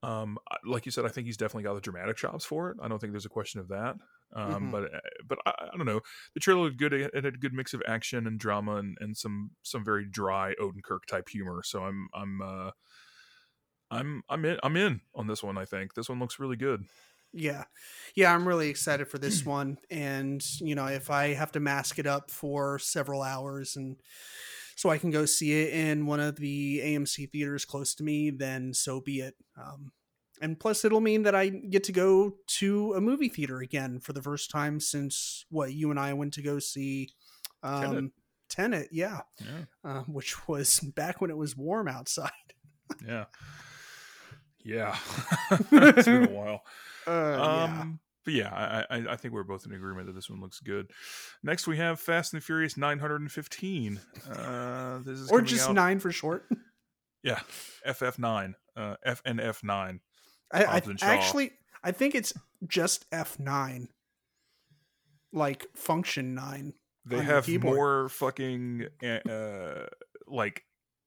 [0.03, 2.79] Um, like you said, I think he's definitely got the dramatic chops for it.
[2.83, 3.97] I don't think there's a question of that.
[4.35, 4.71] Um, Mhm.
[4.71, 6.01] but uh, but I, I don't know.
[6.35, 6.93] The trailer looked good.
[6.93, 10.55] It had a good mix of action and drama and, and some some very dry
[10.61, 11.63] Odenkirk type humor.
[11.65, 12.71] So I'm I'm uh,
[13.91, 15.57] I'm I'm in I'm in on this one.
[15.57, 16.85] I think this one looks really good.
[17.37, 17.65] Yeah.
[18.15, 19.79] Yeah, I'm really excited for this one.
[19.91, 23.97] And, you know, if I have to mask it up for several hours and
[24.77, 28.31] so I can go see it in one of the AMC theaters close to me,
[28.31, 29.35] then so be it.
[29.57, 29.93] Um,
[30.41, 34.13] and plus, it'll mean that I get to go to a movie theater again for
[34.13, 37.09] the first time since what you and I went to go see
[37.63, 38.11] um, Tenet.
[38.51, 38.89] Tenet.
[38.93, 42.31] yeah, Yeah, uh, which was back when it was warm outside.
[43.07, 43.25] yeah,
[44.63, 44.97] yeah.
[45.51, 46.63] it's been a while.
[47.07, 48.49] Uh, Um, but yeah,
[48.91, 50.91] I, I I think we're both in agreement that this one looks good.
[51.45, 54.01] Next, we have Fast and the Furious 915.
[54.29, 56.45] Uh, this is or just out- nine for short.
[57.23, 57.41] Yeah,
[57.87, 59.99] FF9, uh, FNF9.
[60.53, 61.07] I, I Hobbs and Shaw.
[61.07, 61.51] actually
[61.83, 62.33] I think it's
[62.67, 63.89] just F nine,
[65.33, 66.75] like function nine.
[67.05, 67.75] They have keyboard.
[67.77, 69.87] more fucking uh, uh,
[70.27, 70.63] like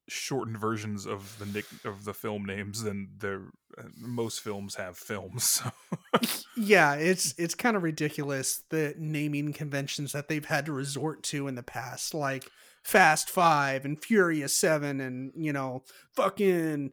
[0.09, 3.43] shortened versions of the nick of the film names than their
[3.77, 5.61] uh, most films have films.
[6.13, 6.19] So.
[6.57, 11.47] Yeah, it's it's kind of ridiculous the naming conventions that they've had to resort to
[11.47, 12.49] in the past, like
[12.83, 15.83] Fast Five and Furious Seven, and you know,
[16.15, 16.91] fucking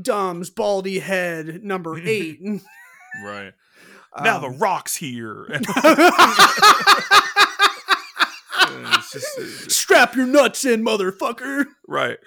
[0.00, 2.40] Dom's baldy head number eight.
[3.24, 3.52] right
[4.20, 5.46] now, the Um, Rock's here.
[9.12, 11.66] Just- Strap your nuts in, motherfucker.
[11.86, 12.18] right.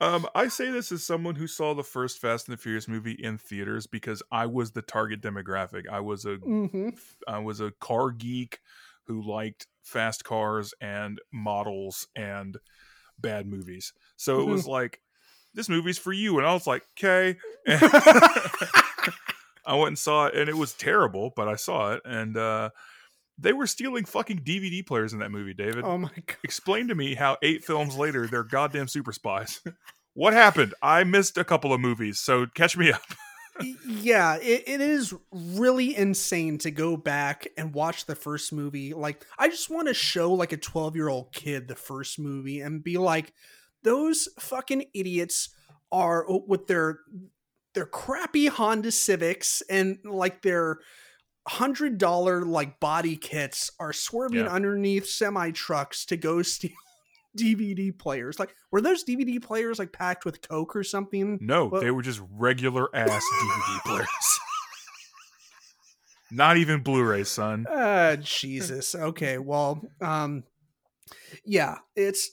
[0.00, 3.12] Um, I say this as someone who saw the first Fast and the Furious movie
[3.12, 5.88] in theaters because I was the target demographic.
[5.90, 6.90] I was a hmm
[7.28, 8.60] I was a car geek
[9.06, 12.58] who liked fast cars and models and
[13.18, 13.92] bad movies.
[14.16, 15.00] So it was like,
[15.54, 16.38] this movie's for you.
[16.38, 17.36] And I was like, okay.
[19.66, 22.02] I went and saw it and it was terrible, but I saw it.
[22.04, 22.70] And uh,
[23.38, 25.84] they were stealing fucking DVD players in that movie, David.
[25.84, 26.36] Oh my god.
[26.42, 29.60] Explain to me how eight films later they're goddamn super spies.
[30.14, 30.74] what happened?
[30.82, 33.02] I missed a couple of movies, so catch me up.
[33.86, 39.24] Yeah it, it is really insane to go back and watch the first movie like
[39.38, 42.82] i just want to show like a 12 year old kid the first movie and
[42.82, 43.32] be like
[43.84, 45.50] those fucking idiots
[45.92, 46.98] are uh, with their
[47.74, 50.78] their crappy honda civics and like their
[51.46, 54.50] hundred dollar like body kits are swerving Yeah.
[54.52, 56.70] underneath semi trucks to go steal
[57.36, 61.90] dvd players like were those dvd players like packed with coke or something No, they
[61.90, 64.08] were just regular ass DVD players.
[66.30, 67.66] Not even Blu-ray, son.
[67.66, 68.94] Uh Jesus.
[68.94, 69.38] Okay.
[69.38, 70.44] Well, um
[71.44, 72.30] yeah, it's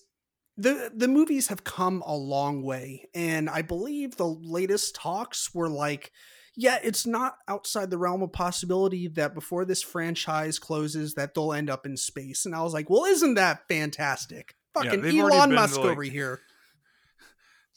[0.58, 5.69] the the movies have come a long way and I believe the latest talks were
[5.69, 6.12] like
[6.62, 11.54] yeah, it's not outside the realm of possibility that before this franchise closes that they'll
[11.54, 12.45] end up in space.
[12.45, 16.39] And I was like, "Well, isn't that fantastic?" Fucking they've Elon Musk like- over here.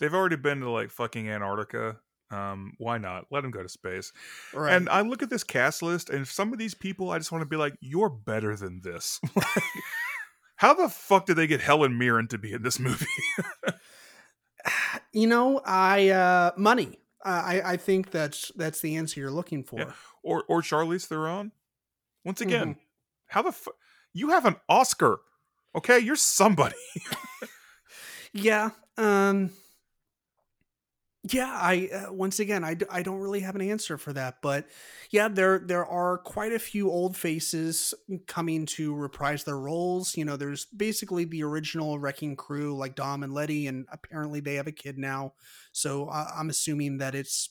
[0.00, 1.98] They've already been to like fucking Antarctica.
[2.28, 3.26] Um, why not?
[3.30, 4.12] Let them go to space.
[4.52, 4.74] Right.
[4.74, 7.42] And I look at this cast list, and some of these people, I just want
[7.42, 9.20] to be like, "You're better than this."
[10.56, 13.06] How the fuck did they get Helen Mirren to be in this movie?
[15.12, 16.98] you know, I uh money.
[17.24, 19.78] Uh, I I think that's that's the answer you're looking for.
[19.80, 19.92] Yeah.
[20.22, 21.52] or or Charlize Theron?
[22.24, 22.80] Once again, Mm-hmm.
[23.28, 23.74] how the fuck?
[24.12, 25.18] You have an Oscar,
[25.74, 25.98] okay?
[25.98, 26.76] You're somebody.
[28.32, 28.70] Yeah.
[28.98, 29.50] Um
[31.32, 34.42] Yeah, I uh, once again I, d- I don't really have an answer for that,
[34.42, 34.66] but
[35.10, 37.94] yeah, there there are quite a few old faces
[38.26, 40.18] coming to reprise their roles.
[40.18, 44.56] You know, there's basically the original Wrecking Crew like Dom and Letty, and apparently they
[44.56, 45.32] have a kid now.
[45.72, 47.48] So uh, I'm assuming that it's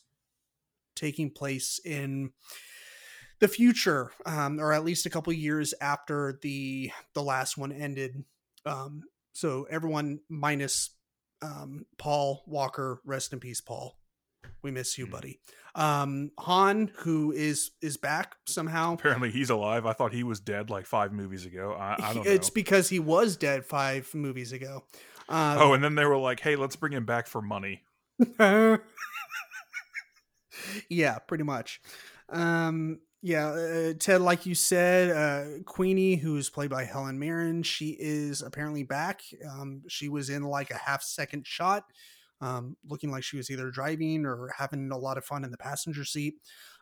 [0.96, 2.32] taking place in
[3.40, 8.24] the future, um, or at least a couple years after the the last one ended.
[8.66, 9.04] Um,
[9.34, 10.92] so everyone minus
[11.44, 13.98] um, Paul Walker, rest in peace, Paul.
[14.62, 15.12] We miss you, Mm.
[15.12, 15.40] buddy.
[15.76, 18.94] Um, Han, who is is back somehow.
[18.94, 19.86] Apparently, he's alive.
[19.86, 21.74] I thought he was dead like five movies ago.
[21.78, 22.32] I, I don't know.
[22.32, 24.86] It's because he was dead five movies ago.
[25.28, 27.84] Uh, oh, and then they were like, "Hey, let's bring him back for money."
[30.90, 31.82] yeah, pretty much.
[32.30, 37.96] Um, yeah, uh, Ted, like you said, uh, Queenie, who's played by Helen Mirren, she
[37.98, 39.22] is apparently back.
[39.50, 41.86] Um, she was in like a half second shot,
[42.42, 45.58] um, looking like she was either driving or having a lot of fun in the
[45.58, 46.36] passenger seat.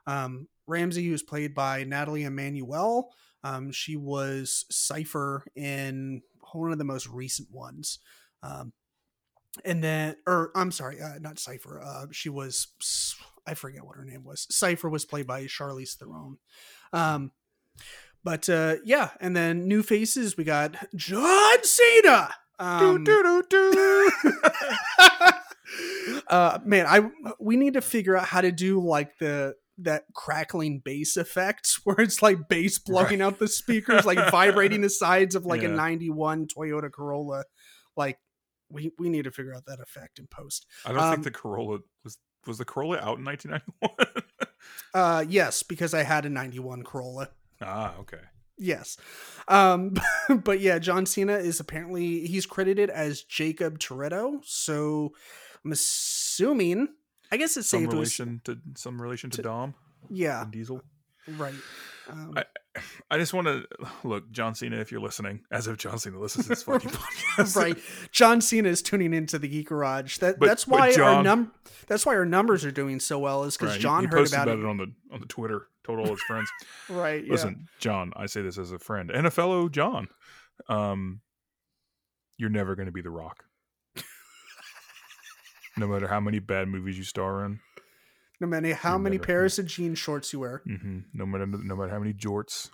[0.08, 3.14] Um, Ramsey, who's played by Nathalie Emmanuel,
[3.44, 6.24] um, she was Cipher in
[6.54, 8.00] one of the most recent ones.
[8.42, 8.74] Um,
[9.64, 11.84] and then, or I'm sorry, uh, not Cipher.
[11.86, 12.66] Uh, she was,
[13.48, 14.48] I forget what her name was.
[14.50, 16.38] Cipher was played by Charlize Theron.
[16.94, 17.32] Um,
[18.24, 20.38] but uh, yeah, and then new faces.
[20.38, 22.30] We got John Cena.
[22.60, 24.12] Um, do, do, do, do.
[26.30, 30.80] uh, man, I we need to figure out how to do like the that crackling
[30.84, 33.22] bass effect where it's like bass blowing Right.
[33.22, 37.46] out the speakers, like vibrating the sides of like a '91 Toyota Corolla.
[37.98, 38.20] Like
[38.70, 40.66] we we need to figure out that effect in post.
[40.86, 42.18] I don't Um, think the Corolla was
[42.48, 43.92] was the Corolla out in 1991.
[44.94, 47.30] Uh, yes, because I had a '91 Corolla.
[47.62, 48.20] ah, okay.
[48.58, 48.98] Yes.
[49.48, 49.94] Um,
[50.44, 54.42] but yeah, John Cena is apparently he's credited as Jacob Toretto.
[54.44, 55.14] So
[55.64, 56.90] I'm assuming
[57.32, 59.74] I guess it's Some safe to ass- relation to some relation to, to- Dom
[60.10, 60.82] yeah, and Diesel.
[61.38, 61.54] right.
[62.10, 62.46] Um, I-
[63.10, 63.66] I just want to
[64.06, 66.90] look, John Cena, if you're listening, as if John Cena listens to this fucking
[67.38, 67.78] podcast, right.
[68.12, 70.20] John Cena is tuning into the Geek Garage.
[70.20, 71.52] That But- that's why our John- num
[71.88, 74.40] that's why our numbers are doing so well is because Right, John he, heard posted
[74.40, 74.66] about, it.
[74.66, 76.50] on the on the Twitter, told all his friends.
[76.90, 77.24] Right.
[77.26, 77.32] Yeah.
[77.32, 80.08] Listen, John, I say this as a friend and a fellow John.
[80.70, 81.22] Um,
[82.38, 83.44] you're never going to be The Rock.
[85.78, 87.60] no matter how many bad movies you star in,
[88.42, 90.62] No matter how You're many never- pairs of jean shorts you wear.
[90.66, 92.70] hmm no matter no matter how many jorts,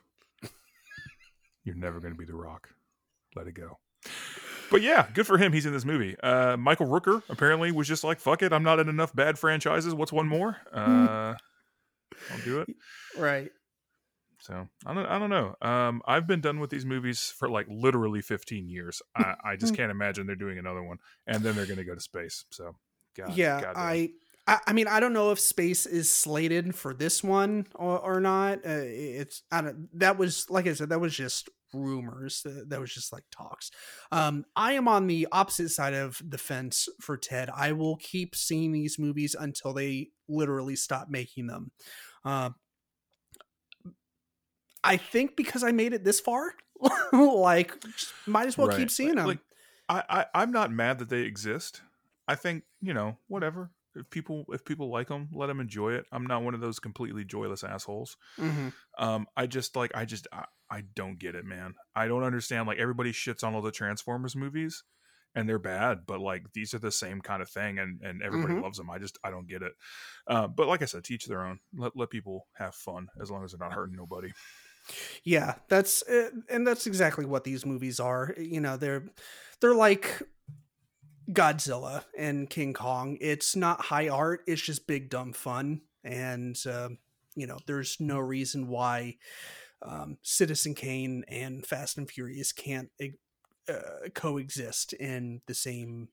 [1.63, 2.69] you're never going to be The Rock.
[3.35, 3.77] Let it go.
[4.71, 5.53] But yeah, good for him.
[5.53, 6.17] He's in this movie.
[6.19, 9.93] Uh, Michael Rooker apparently was just like, "Fuck it, I'm not in enough bad franchises.
[9.93, 10.57] What's one more?
[10.73, 11.35] Uh,
[12.31, 12.69] I'll do it."
[13.17, 13.51] Right.
[14.39, 15.55] So I don't, I don't know.
[15.61, 19.01] Um, I've been done with these movies for like literally 15 years.
[19.15, 21.95] I, I just can't imagine they're doing another one, and then they're going to go
[21.95, 22.45] to space.
[22.51, 22.75] So,
[23.15, 23.83] God, yeah, goddamn.
[23.83, 24.09] I,
[24.47, 28.19] I I mean I don't know if space is slated for this one or, or
[28.19, 28.59] not.
[28.59, 29.89] Uh, it's I don't.
[29.99, 32.41] That was like I said, that was just rumors.
[32.43, 33.69] That, that was just like talks.
[34.11, 37.49] Um, I am on the opposite side of the fence for Ted.
[37.53, 41.71] I will keep seeing these movies until they literally stop making them.
[42.23, 42.51] Uh,
[44.83, 46.53] I think because I made it this far,
[47.11, 47.73] like
[48.25, 48.77] might as well Right.
[48.77, 49.27] keep seeing them.
[49.27, 49.39] Like,
[49.89, 51.81] I, I, I'm not mad that they exist.
[52.27, 53.71] I think you know whatever.
[53.97, 56.05] If people if people like them, let them enjoy it.
[56.11, 58.17] I'm not one of those completely joyless assholes.
[58.37, 58.73] Mhm.
[58.97, 61.75] Um, I just like I just I, I don't get it, man.
[61.95, 62.67] I don't understand.
[62.67, 64.83] Like everybody shits on all the Transformers movies,
[65.35, 68.53] and they're bad, but like these are the same kind of thing, and and everybody
[68.55, 68.63] Mhm.
[68.63, 68.89] loves them.
[68.89, 69.73] I just I don't get it.
[70.27, 71.59] Uh, but like I said, teach their own.
[71.75, 74.31] Let let people have fun as long as they're not hurting nobody.
[75.23, 78.33] Yeah, that's uh, and that's exactly what these movies are.
[78.37, 79.03] You know, they're
[79.59, 80.21] they're like
[81.29, 83.17] Godzilla and King Kong.
[83.19, 85.81] It's not high art; it's just big dumb fun.
[86.03, 86.97] And um,
[87.35, 89.17] you know, there's no reason why
[89.81, 92.89] um, Citizen Kane and Fast and Furious can't
[93.69, 96.09] uh, coexist in the same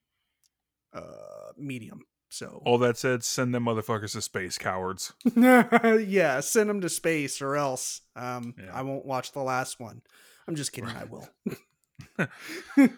[0.92, 2.02] uh, medium.
[2.30, 5.12] So All that said, send them motherfuckers to space, cowards.
[5.36, 8.70] yeah, send them to space or else um, Yeah.
[8.74, 10.02] I won't watch the last one.
[10.48, 10.90] I'm just kidding.
[10.90, 11.28] I will.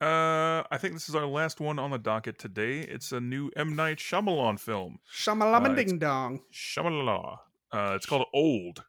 [0.00, 2.80] Uh, I think this is our last one on the docket today.
[2.80, 4.98] It's a new M Night Shyamalan film.
[5.26, 6.40] Uh, it's- ding dong.
[6.52, 7.38] Shyamalan.
[7.72, 8.84] Uh, it's called Old.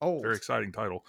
[0.00, 1.04] Oh, Very exciting title.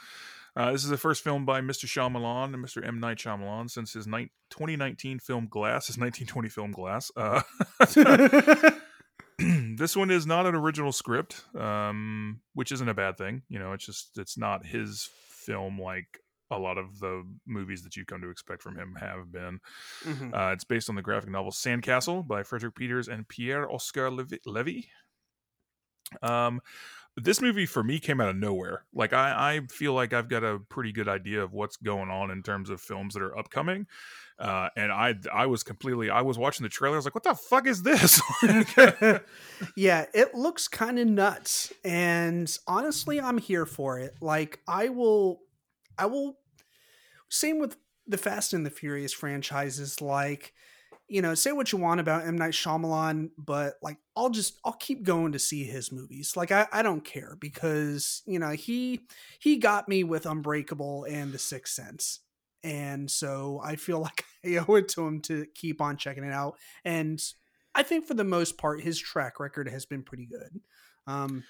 [0.56, 1.86] Uh, this is the first film by Mr.
[1.86, 2.86] Shyamalan and Mr.
[2.86, 3.00] M.
[3.00, 7.12] Night Shyamalan since his ni- 2019 film Glass, his 1920 film Glass.
[7.16, 7.42] Uh,
[9.78, 13.44] this one is not an original script, um, which isn't a bad thing.
[13.48, 16.20] You know, it's just it's not his film like
[16.52, 19.60] a lot of the movies that you've come to expect from him have been.
[20.04, 20.34] Mhm.
[20.34, 24.40] Uh, it's based on the graphic novel Sandcastle by Frederik Peeters and Pierre Oscar Levy.
[24.46, 24.90] Levy.
[26.22, 26.62] Um,
[27.16, 28.86] this movie for me came out of nowhere.
[28.94, 32.32] Like I, I feel like I've got a pretty good idea of what's going on
[32.32, 33.88] in terms of films that are upcoming.
[34.38, 36.96] Uh, and I, I was completely, I was watching the trailer.
[36.96, 38.22] I was like, what the fuck is this?
[39.76, 41.74] yeah, it looks kind of nuts.
[41.84, 44.16] And honestly, I'm here for it.
[44.22, 45.42] Like I will
[46.00, 46.38] I will
[47.30, 47.78] same with
[48.08, 50.54] the Fast and the Furious franchises like
[51.10, 54.74] you know, say what you want about M Night Shyamalan, but like I'll just I'll
[54.74, 56.38] keep going to see his movies.
[56.38, 59.02] Like I, I don't care because you know he
[59.40, 62.20] he got me with Unbreakable and The Sixth Sense,
[62.64, 66.32] and so I feel like I owe it to him to keep on checking it
[66.32, 66.58] out.
[66.86, 67.22] And
[67.74, 70.62] I think for the most part, his track record has been pretty good.
[71.08, 71.44] Um,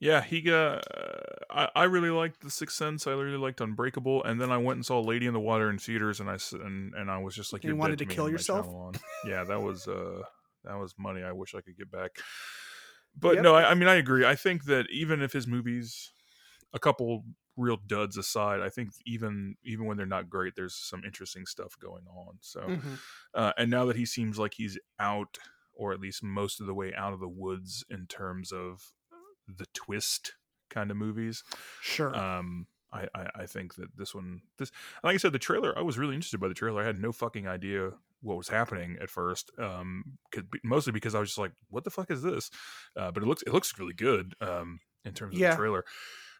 [0.00, 0.84] yeah, he got.
[0.92, 1.20] Uh,
[1.50, 3.06] I, I really liked The Sixth Sense.
[3.06, 5.78] I really liked Unbreakable, and then I went and saw Lady in the Water in
[5.78, 8.66] theaters, and I and, and I was just like, You wanted to kill yourself?
[9.26, 10.22] Yeah, that was uh
[10.64, 12.10] that was money I wish I could get back.
[13.16, 13.44] But Yep.
[13.44, 14.26] no, I, I mean I agree.
[14.26, 16.10] I think that even if his movies,
[16.72, 17.24] a couple
[17.56, 21.78] real duds aside, I think even even when they're not great, there's some interesting stuff
[21.78, 22.38] going on.
[22.40, 22.98] So, mhm.
[23.34, 25.38] uh, and now that he seems like he's out,
[25.72, 28.92] or at least most of the way out of the woods in terms of
[29.48, 30.34] the twist
[30.70, 31.42] kind of movies,
[31.80, 32.14] Sure.
[32.16, 34.70] um, I, I I think that this one, this
[35.02, 35.76] like I said, the trailer.
[35.78, 36.82] I was really interested by the trailer.
[36.82, 37.90] I had no fucking idea
[38.20, 40.18] what was happening at first, um,
[40.62, 42.50] mostly because I was just like, "What the fuck is this?"
[42.96, 45.50] Uh, but it looks it looks really good um, in terms of Yeah.
[45.50, 45.84] the trailer.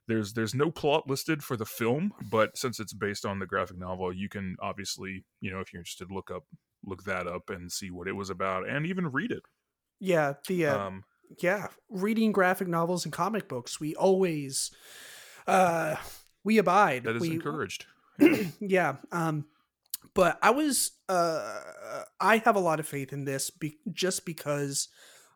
[0.06, 3.78] There's there's no plot listed for the film, but since it's based on the graphic
[3.78, 6.44] novel, you can obviously you know if you're interested, look up
[6.84, 9.42] look that up and see what it was about, and even read it.
[10.00, 10.34] yeah.
[10.48, 11.04] The uh, Um,
[11.40, 14.70] yeah reading graphic novels and comic books we always
[15.46, 15.96] uh
[16.44, 17.86] we abide that is we, encouraged.
[18.60, 19.44] yeah um
[20.14, 21.60] but i was uh
[22.20, 24.88] i have a lot of faith in this be- just because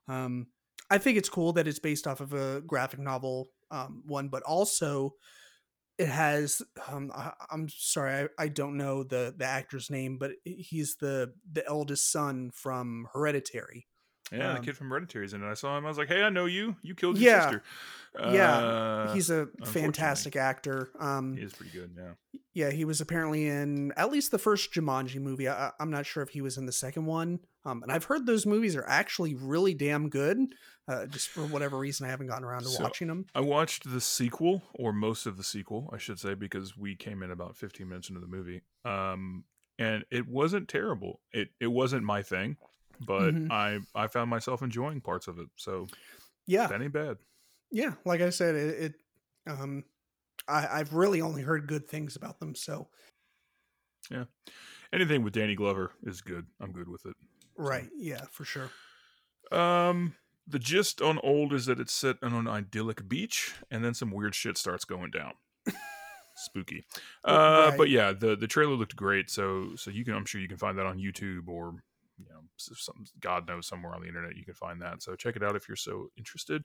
[0.09, 0.47] um
[0.91, 4.43] i think it's cool that it's based off of a graphic novel um one but
[4.45, 5.15] also
[5.99, 10.33] it has um I, i'm sorry I, I don't know the the actor's name but
[10.45, 13.87] he's the the eldest son from hereditary
[14.31, 15.47] Yeah, the Um, kid from Hereditary is in it.
[15.51, 15.85] I saw him.
[15.87, 16.77] I was like, "Hey, I know you.
[16.83, 17.43] You killed your Yeah.
[17.45, 17.63] sister."
[18.19, 21.95] Yeah, Uh, he's a fantastic actor um he is pretty good.
[21.97, 22.15] Yeah.
[22.55, 25.49] Yeah, he was apparently in at least the first Jumanji movie.
[25.49, 27.41] I, I'm not sure if he was in the second one.
[27.65, 30.39] Um, and I've heard those movies are actually really damn good.
[30.89, 33.27] Uh, just for whatever reason, I haven't gotten around to So- watching them.
[33.35, 37.23] I watched the sequel, or most of the sequel, I should say, because we came
[37.23, 38.63] in about 15 minutes into the movie.
[38.87, 39.45] Um,
[39.79, 41.21] and it wasn't terrible.
[41.31, 42.57] It it wasn't my thing,
[43.01, 43.51] but Mhm.
[43.51, 45.49] I I found myself enjoying parts of it.
[45.57, 45.87] So
[46.47, 47.19] Yeah, that ain't bad.
[47.71, 47.95] yeah.
[48.05, 48.79] Like I said, it.
[48.83, 48.95] it
[49.47, 49.85] um,
[50.47, 52.55] I, I've really only heard good things about them.
[52.55, 52.89] So
[54.11, 54.25] yeah,
[54.93, 56.47] Anything with Danny Glover is good.
[56.61, 57.15] I'm good with it.
[57.57, 58.71] right, yeah, for sure.
[59.53, 60.15] Um,
[60.47, 64.11] the gist on old is that it's set on an idyllic beach, and then some
[64.11, 65.33] weird shit starts going down.
[66.37, 66.85] Spooky.
[67.25, 69.29] Uh, but yeah, the the trailer looked great.
[69.29, 71.77] So so you can I'm sure you can find that on YouTube or you know
[71.77, 71.88] s-
[72.59, 75.03] some God knows somewhere on the internet you can find that.
[75.03, 76.65] So check it out if you're so interested.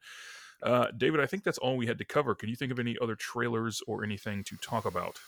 [0.62, 2.36] Uh, David, I think that's all we had to cover.
[2.36, 5.20] Can you think of any other trailers or anything to talk about?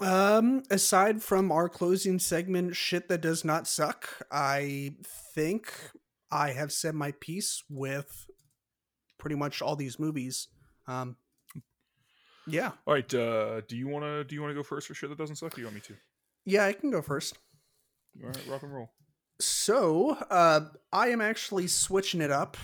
[0.00, 4.94] Um, aside from our closing segment, shit that does not suck, I
[5.34, 5.72] think
[6.30, 8.26] I have said my piece with
[9.18, 10.48] pretty much all these movies.
[10.86, 11.16] Um,
[12.46, 15.18] yeah, All right, uh, do you wanna do you wanna go first for shit that
[15.18, 15.54] doesn't suck?
[15.54, 15.94] Do you want me to?
[16.44, 17.38] yeah, I can go first.
[18.22, 18.90] All right, rock and roll.
[19.38, 20.60] So, uh,
[20.92, 22.56] I am actually switching it up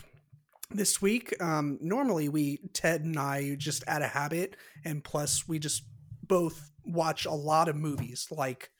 [0.70, 1.34] this week.
[1.40, 5.82] Um, normally, we Ted and I just out of habit, and plus, we just
[6.26, 8.28] both watch a lot of movies.
[8.30, 8.70] Like,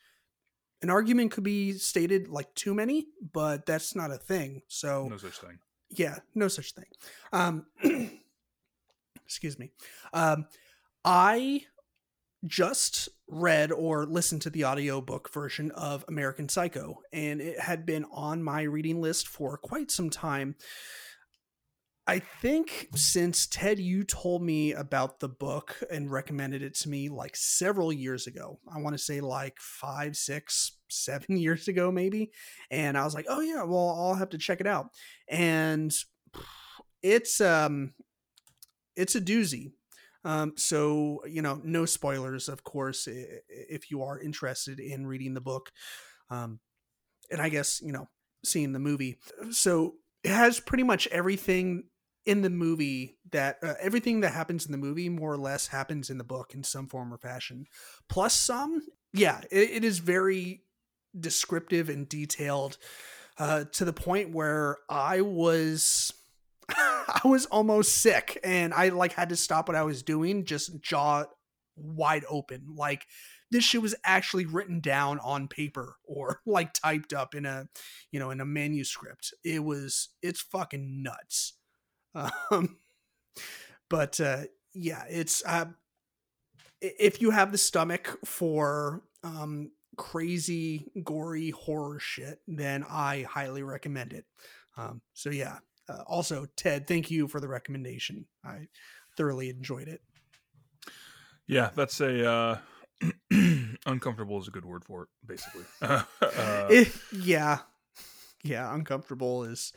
[0.80, 4.62] an argument could be stated like too many, but that's not a thing.
[4.68, 5.58] So, No such thing.
[5.90, 6.86] yeah, no such thing.
[7.32, 7.66] Um,
[9.26, 9.70] excuse me.
[10.14, 10.46] Um,
[11.04, 11.66] I
[12.46, 18.04] just read or listened to the audiobook version of American Psycho, and it had been
[18.12, 20.54] on my reading list for quite some time.
[22.06, 27.08] I think since Ted, you told me about the book and recommended it to me
[27.08, 28.58] like several years ago.
[28.72, 32.32] I want to say like five, six, seven years ago, maybe.
[32.70, 34.88] And I was like, oh, yeah, well, I'll have to check it out.
[35.28, 35.94] And
[37.02, 37.94] it's, um,
[38.96, 39.72] it's a doozy.
[40.24, 43.08] Um, so, you know, no spoilers, of course,
[43.48, 45.70] if you are interested in reading the book.
[46.30, 46.60] Um,
[47.30, 48.08] and I guess, you know,
[48.44, 49.18] seeing the movie.
[49.50, 51.84] So it has pretty much everything
[52.24, 56.08] in the movie that uh, everything that happens in the movie more or less happens
[56.08, 57.66] in the book in some form or fashion.
[58.08, 60.62] Plus some, yeah, it, it is very
[61.18, 62.78] descriptive and detailed
[63.38, 66.12] uh, to the point where I was.
[66.70, 70.80] I was almost sick and I like had to stop what I was doing, just
[70.80, 71.24] jaw
[71.76, 72.74] wide open.
[72.76, 73.06] Like
[73.50, 77.68] this shit was actually written down on paper or like typed up in a
[78.10, 79.32] you know in a manuscript.
[79.44, 81.54] It was it's fucking nuts.
[82.14, 82.76] Um
[83.90, 84.42] but uh
[84.74, 85.66] yeah it's uh
[86.80, 94.12] if you have the stomach for um crazy gory horror shit then i highly recommend
[94.12, 94.24] it.
[94.76, 95.58] Um so yeah
[95.92, 98.66] uh, also ted thank you for the recommendation i
[99.16, 100.00] thoroughly enjoyed it
[101.46, 102.58] yeah that's a uh
[103.86, 105.64] uncomfortable is a good word for it, basically.
[105.82, 106.02] uh,
[106.70, 107.58] it, yeah,
[108.42, 109.72] yeah, uncomfortable is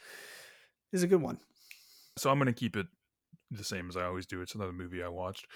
[0.92, 1.40] is a good one.
[2.18, 2.88] So I'm going to keep it
[3.52, 4.42] the same as I always do.
[4.42, 5.48] It's another movie I watched.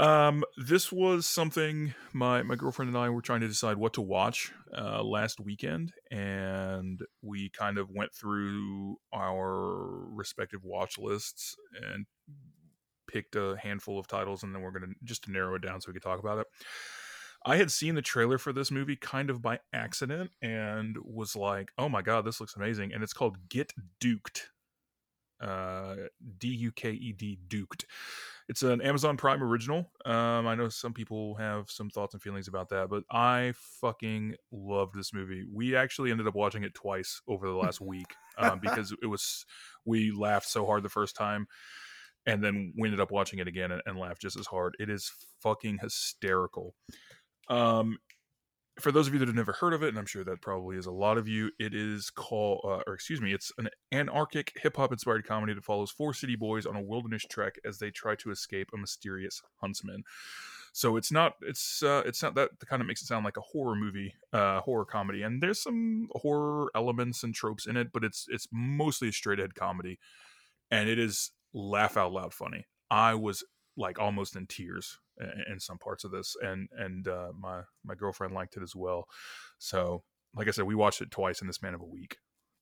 [0.00, 4.00] Um, this was something my my girlfriend and I were trying to decide what to
[4.00, 11.56] watch uh, last weekend, and we kind of went through our respective watch lists
[11.92, 12.06] and
[13.06, 15.88] picked a handful of titles, and then we're gonna just to narrow it down so
[15.88, 16.46] we could talk about it.
[17.44, 21.70] I had seen the trailer for this movie kind of by accident and was like,
[21.76, 24.44] "Oh my god, this looks amazing!" And it's called Get Duked,
[25.40, 25.96] uh,
[26.38, 27.84] D U K E D Duked.
[28.52, 29.90] It's an Amazon Prime original.
[30.04, 34.34] Um, I know some people have some thoughts and feelings about that, but I fucking
[34.52, 35.46] loved this movie.
[35.50, 39.46] We actually ended up watching it twice over the last week um, because it was
[39.86, 41.46] we laughed so hard the first time
[42.26, 44.76] and then we ended up watching it again and, and laughed just as hard.
[44.78, 46.74] It is fucking hysterical.
[47.48, 47.96] Um,
[48.80, 50.76] for those of you that have never heard of it, and I'm sure that probably
[50.76, 54.52] is a lot of you, it is called, uh, or excuse me, it's an anarchic
[54.56, 57.90] hip hop inspired comedy that follows four city boys on a wilderness trek as they
[57.90, 60.04] try to escape a mysterious huntsman.
[60.72, 63.42] So it's not, it's, uh, it's not that kind of makes it sound like a
[63.42, 68.04] horror movie, uh, horror comedy, and there's some horror elements and tropes in it, but
[68.04, 69.98] it's it's mostly a straight ahead comedy,
[70.70, 72.64] and it is laugh out loud funny.
[72.90, 73.44] I was
[73.76, 74.98] like almost in tears
[75.50, 79.06] in, some parts of this, and and uh, my my girlfriend liked it as well.
[79.58, 80.02] So,
[80.34, 82.16] like I said, we watched it twice in the span of a week.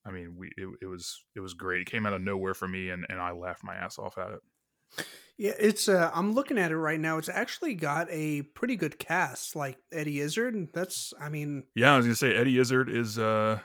[0.04, 1.82] I mean, we it, it was it was great.
[1.82, 4.32] It came out of nowhere for me, and and I laughed my ass off at
[4.32, 5.06] it.
[5.38, 5.88] Yeah, it's.
[5.88, 7.18] Uh, I'm looking at it right now.
[7.18, 10.68] It's actually got a pretty good cast, like Eddie Izzard.
[10.74, 13.18] That's, I mean, yeah, I was gonna say Eddie Izzard is.
[13.18, 13.60] uh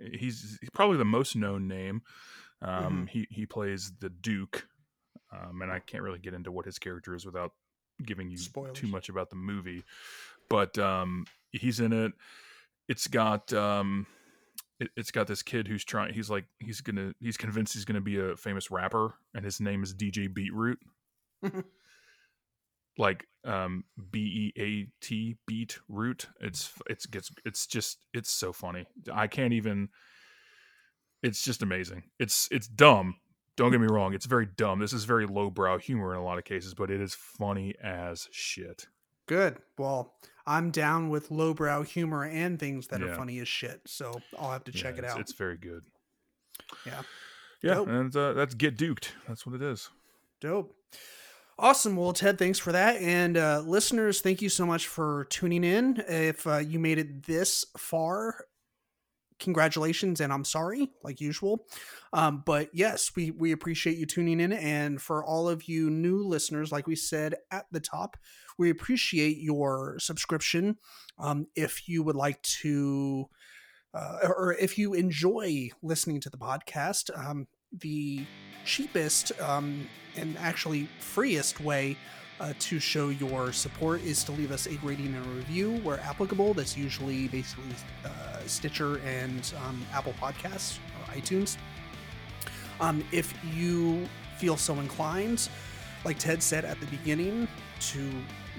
[0.00, 2.02] He's, he's probably the most known name.
[2.60, 3.04] Um, mm-hmm.
[3.06, 4.66] He he plays the Duke,
[5.32, 7.52] um, and I can't really get into what his character is without
[8.02, 8.78] giving you Spoilers.
[8.78, 9.84] too much about the movie.
[10.48, 12.12] But um, he's in it.
[12.88, 14.06] It's got um,
[14.78, 16.12] it, has got this kid who's trying.
[16.14, 19.82] He's like he's gonna he's convinced he's gonna be a famous rapper, and his name
[19.82, 20.78] is DJ Beatroot.
[22.98, 26.28] like um B E A T beat root.
[26.40, 28.86] It's it's gets it's just it's so funny.
[29.12, 29.88] I can't even
[31.22, 32.04] it's just amazing.
[32.18, 33.16] It's it's dumb.
[33.56, 34.14] Don't get me wrong.
[34.14, 34.80] It's very dumb.
[34.80, 38.28] This is very lowbrow humor in a lot of cases, but it is funny as
[38.32, 38.86] shit.
[39.26, 39.58] Good.
[39.78, 40.14] Well,
[40.46, 43.06] I'm down with lowbrow humor and things that yeah.
[43.06, 43.80] are funny as shit.
[43.86, 45.20] So I'll have to check yeah, it out.
[45.20, 45.84] It's very good.
[46.84, 47.02] Yeah.
[47.62, 47.88] Yeah, Dope.
[47.88, 49.10] and uh, that's get duked.
[49.26, 49.88] That's what it is.
[50.40, 50.76] Dope.
[51.58, 51.96] Awesome.
[51.96, 52.96] Well, Ted, thanks for that.
[52.96, 56.02] And uh, listeners, thank you so much for tuning in.
[56.08, 58.44] If uh, you made it this far
[59.44, 61.66] congratulations and I'm sorry, like usual.
[62.12, 66.26] Um, but yes, we we appreciate you tuning in, and for all of you new
[66.26, 68.16] listeners, like we said at the top,
[68.58, 70.78] we appreciate your subscription.
[71.18, 73.26] Um, if you would like to,
[73.92, 78.24] uh, or if you enjoy listening to the podcast, um, the
[78.64, 81.96] cheapest um, and actually freest way
[82.40, 86.00] uh, to show your support is to leave us a rating and a review where
[86.00, 86.54] applicable.
[86.54, 87.70] That's usually basically
[88.04, 88.08] uh,
[88.46, 91.56] Stitcher and um, Apple Podcasts or iTunes.
[92.80, 94.08] Um, if you
[94.38, 95.48] feel so inclined,
[96.04, 97.48] like Ted said at the beginning,
[97.80, 98.10] to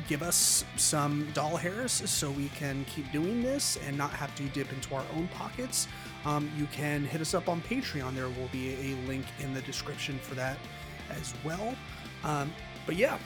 [0.07, 4.43] give us some doll hairs so we can keep doing this and not have to
[4.49, 5.87] dip into our own pockets,
[6.25, 8.15] um, you can hit us up on Patreon.
[8.15, 10.57] There will be a link in the description for that
[11.11, 11.75] as well.
[12.23, 12.51] Um,
[12.85, 13.17] but yeah,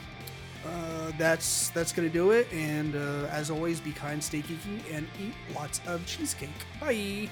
[0.65, 2.51] uh, that's that's gonna do it.
[2.51, 6.49] And uh, as always, be kind, stay geeky, and eat lots of cheesecake.
[6.79, 7.29] Bye.